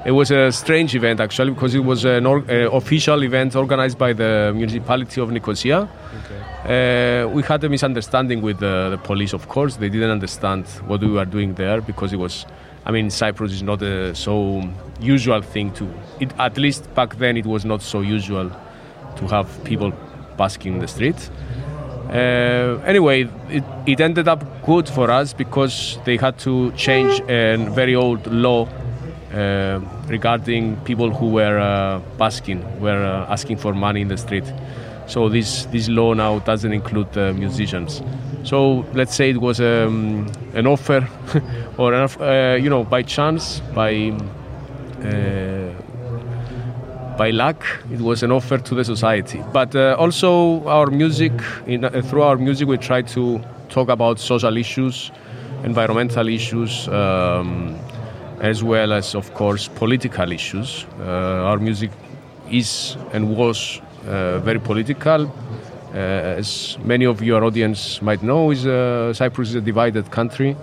[0.06, 3.98] It was a strange event actually because it was an or- uh, official event organized
[3.98, 5.88] by the municipality of Nicosia.
[6.66, 9.78] Uh, we had a misunderstanding with the, the police, of course.
[9.78, 12.46] They didn't understand what we were doing there because it was,
[12.86, 14.62] I mean, Cyprus is not a so
[15.00, 15.88] usual thing to,
[16.20, 18.52] it, at least back then, it was not so usual
[19.18, 19.92] to have people
[20.38, 21.30] basking in the street.
[22.10, 27.58] Uh, anyway, it, it ended up good for us because they had to change a
[27.72, 28.68] very old law
[29.34, 34.46] uh, regarding people who were uh, basking, were uh, asking for money in the street.
[35.06, 38.02] So this this law now doesn't include musicians.
[38.44, 41.08] So let's say it was um, an offer,
[41.78, 44.14] or an, uh, you know, by chance, by
[47.18, 49.44] by luck, it was an offer to the society.
[49.52, 51.34] But uh, also our music,
[51.66, 55.12] in, uh, through our music, we try to talk about social issues,
[55.64, 57.76] environmental issues, um,
[58.40, 60.86] as well as, of course, political issues.
[61.00, 61.92] Uh, our music
[62.52, 65.26] is and was uh, very political.
[65.94, 70.56] Uh, as many of your audience might know, is uh, Cyprus is a divided country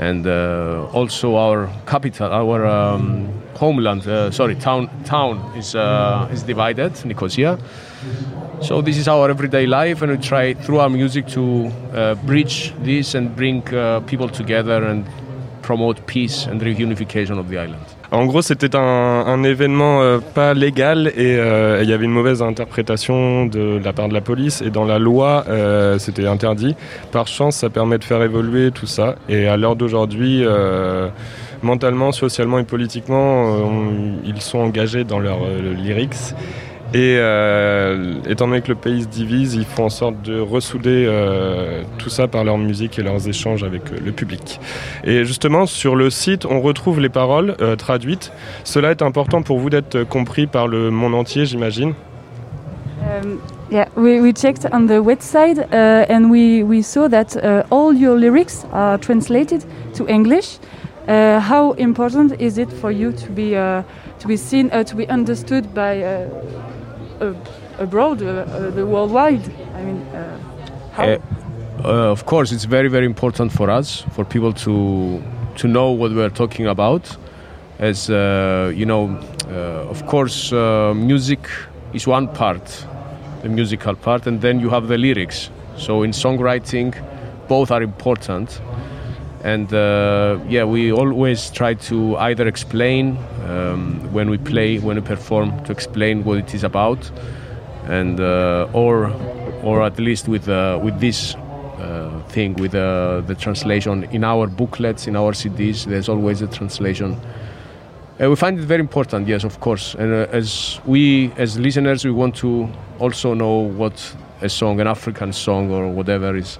[0.00, 6.42] and uh, also our capital, our um, homeland, uh, sorry, town, town is uh, is
[6.42, 7.58] divided, Nicosia.
[8.62, 12.72] So this is our everyday life, and we try through our music to uh, bridge
[12.82, 15.04] this and bring uh, people together and
[15.60, 17.99] promote peace and reunification of the island.
[18.12, 22.42] En gros, c'était un, événement euh, pas légal et euh, il y avait une mauvaise
[22.42, 24.62] interprétation de la part de la police.
[24.62, 26.74] Et dans la loi, euh, c'était interdit.
[27.12, 29.14] Par chance, ça permet de faire évoluer tout ça.
[29.28, 30.44] Et à l'heure d'aujourd'hui,
[31.62, 33.70] mentalement, socialement et politiquement,
[34.24, 35.46] ils sont engagés dans leurs
[35.76, 36.34] lyrics.
[36.92, 41.06] Et euh, étant donné que le pays se divise, ils font en sorte de ressouder
[41.06, 44.58] euh, tout ça par leur musique et leurs échanges avec euh, le public.
[45.04, 48.32] Et justement, sur le site, on retrouve les paroles euh, traduites.
[48.64, 51.94] Cela est important pour vous d'être compris par le monde entier, j'imagine.
[53.02, 53.38] Um,
[53.70, 57.94] yeah, we, we checked on the website uh, and we, we saw that uh, all
[57.94, 59.64] your lyrics are translated
[59.94, 60.58] to English.
[61.08, 63.82] Uh, how important is it for you to be uh,
[64.18, 66.28] to be seen uh, to be understood by uh,
[67.78, 69.42] abroad, uh, uh, the worldwide?
[69.74, 70.38] I mean, uh,
[70.92, 71.04] how?
[71.84, 75.22] Uh, of course, it's very, very important for us, for people to
[75.56, 77.16] to know what we're talking about.
[77.78, 79.18] As you know,
[79.88, 81.48] of course, music
[81.94, 82.86] is one part,
[83.42, 85.50] the musical part, and then you have the lyrics.
[85.76, 86.94] So in songwriting,
[87.48, 88.60] both are important.
[89.42, 93.16] And uh, yeah, we always try to either explain
[93.48, 97.10] um, when we play, when we perform, to explain what it is about,
[97.86, 99.10] and uh, or
[99.62, 104.46] or at least with uh, with this uh, thing with uh, the translation in our
[104.46, 105.86] booklets, in our CDs.
[105.86, 107.16] There's always a translation.
[108.18, 109.94] We find it very important, yes, of course.
[109.94, 112.68] And uh, as we, as listeners, we want to
[112.98, 116.58] also know what a song, an African song or whatever, is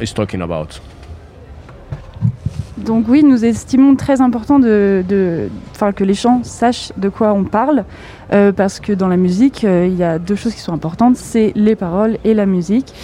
[0.00, 0.78] is talking about.
[2.84, 5.02] Donc oui, nous estimons très important de,
[5.96, 7.84] que les chants sachent de quoi on parle,
[8.32, 11.16] euh, parce que dans la musique, euh, il y a deux choses qui sont importantes,
[11.16, 12.94] c'est les paroles et la musique.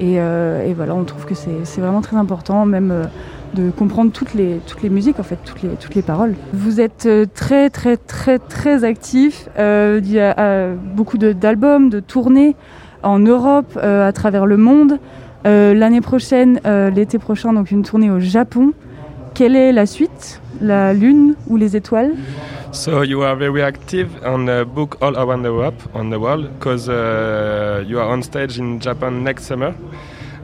[0.00, 2.92] Et, euh, voilà, on trouve que c'est vraiment très important, même
[3.54, 6.34] de comprendre toutes les, toutes les musiques, en fait, toutes les, toutes les paroles.
[6.52, 9.48] Vous êtes très, très, très, très actif.
[9.58, 12.56] Il y a beaucoup d'albums, de, tournées
[13.02, 14.98] en Europe, à travers le monde.
[15.44, 18.72] L'année prochaine, l'été prochain, donc une tournée au Japon.
[19.34, 20.40] Quelle est la suite?
[20.60, 22.14] La lune ou les étoiles?
[22.72, 26.88] So you are very active on a book all around Europe, on the world, because
[26.88, 29.74] uh, you are on stage in Japan next summer.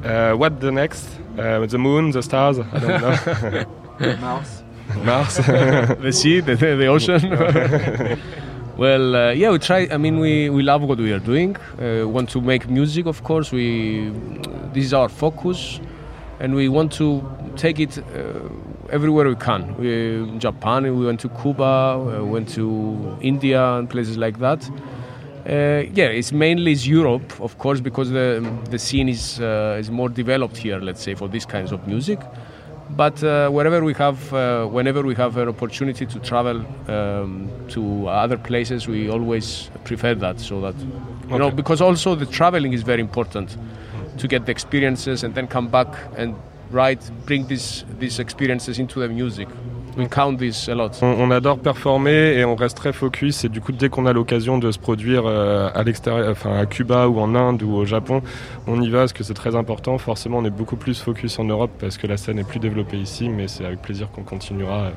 [0.05, 1.07] Uh, what the next?
[1.39, 2.59] Uh, the moon, the stars?
[2.59, 4.16] I don't know.
[4.20, 4.62] Mars.
[5.05, 5.36] Mars.
[6.03, 7.30] the sea, the, the ocean.
[8.76, 9.89] well, uh, yeah, we try.
[9.91, 11.57] I mean, we, we love what we are doing.
[11.80, 13.53] Uh, want to make music, of course.
[13.53, 14.12] We
[14.72, 15.80] this is our focus,
[16.41, 17.22] and we want to
[17.57, 18.49] take it uh,
[18.91, 19.76] everywhere we can.
[19.76, 24.68] We in Japan, we went to Cuba, we went to India, and places like that.
[25.49, 29.91] Uh, yeah, it's mainly is Europe, of course, because the the scene is uh, is
[29.91, 30.78] more developed here.
[30.78, 32.20] Let's say for these kinds of music.
[32.91, 38.09] But uh, wherever we have, uh, whenever we have an opportunity to travel um, to
[38.09, 40.41] other places, we always prefer that.
[40.41, 40.74] So that
[41.30, 43.57] you know, because also the traveling is very important
[44.16, 46.34] to get the experiences and then come back and
[46.70, 49.48] write, bring these these experiences into the music.
[49.99, 50.90] We count this a lot.
[51.03, 53.44] On, on adore performer et on reste très focus.
[53.44, 56.66] Et du coup, dès qu'on a l'occasion de se produire euh, à l'extérieur, enfin à
[56.66, 58.22] Cuba ou en Inde ou au Japon,
[58.68, 59.99] on y va parce que c'est très important.
[59.99, 62.96] Forcément, on est beaucoup plus focus en Europe parce que la scène est plus développée
[62.96, 64.90] ici, mais c'est avec plaisir qu'on continuera euh,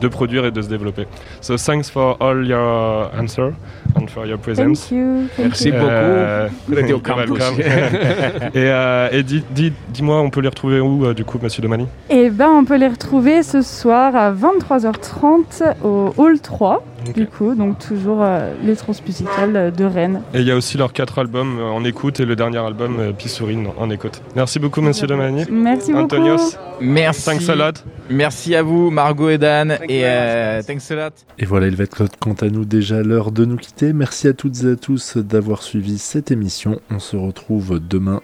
[0.00, 1.06] de produire et de se développer.
[1.42, 3.50] So thanks for all your answer
[3.96, 4.88] and for your presence.
[4.88, 5.28] Thank you.
[5.36, 5.74] Thank Merci you.
[5.74, 7.08] Euh, beaucoup.
[7.18, 7.60] Welcome.
[7.60, 11.60] et euh, et dis- dis- dis-moi, on peut les retrouver où euh, du coup, Monsieur
[11.62, 11.86] Domani?
[12.08, 16.82] Eh ben, on peut les retrouver ce soir à 23h30 au Hall 3.
[17.14, 20.22] Du coup, donc toujours euh, les transmusicales de Rennes.
[20.34, 22.98] Et il y a aussi leurs quatre albums euh, en écoute et le dernier album
[22.98, 24.20] euh, Pissourine en écoute.
[24.36, 25.44] Merci beaucoup, monsieur Domani.
[25.50, 26.04] Merci beaucoup.
[26.04, 26.56] Antonios.
[26.80, 27.24] Merci.
[27.24, 27.84] Thanks a lot.
[28.10, 29.78] Merci à vous, Margot et Dan.
[29.88, 31.14] Et euh, thanks a lot.
[31.38, 33.92] Et voilà, il va être quant à nous déjà l'heure de nous quitter.
[33.92, 36.80] Merci à toutes et à tous d'avoir suivi cette émission.
[36.90, 38.22] On se retrouve demain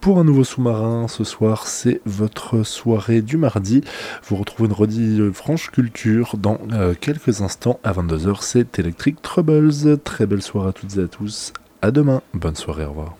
[0.00, 1.08] pour un nouveau sous-marin.
[1.08, 3.82] Ce soir, c'est votre soirée du mardi.
[4.28, 7.80] Vous retrouvez une redit Franche Culture dans euh, quelques instants.
[7.82, 9.98] À 22h, c'est Electric Troubles.
[10.02, 11.52] Très belle soirée à toutes et à tous.
[11.82, 12.22] À demain.
[12.32, 13.16] Bonne soirée, au revoir.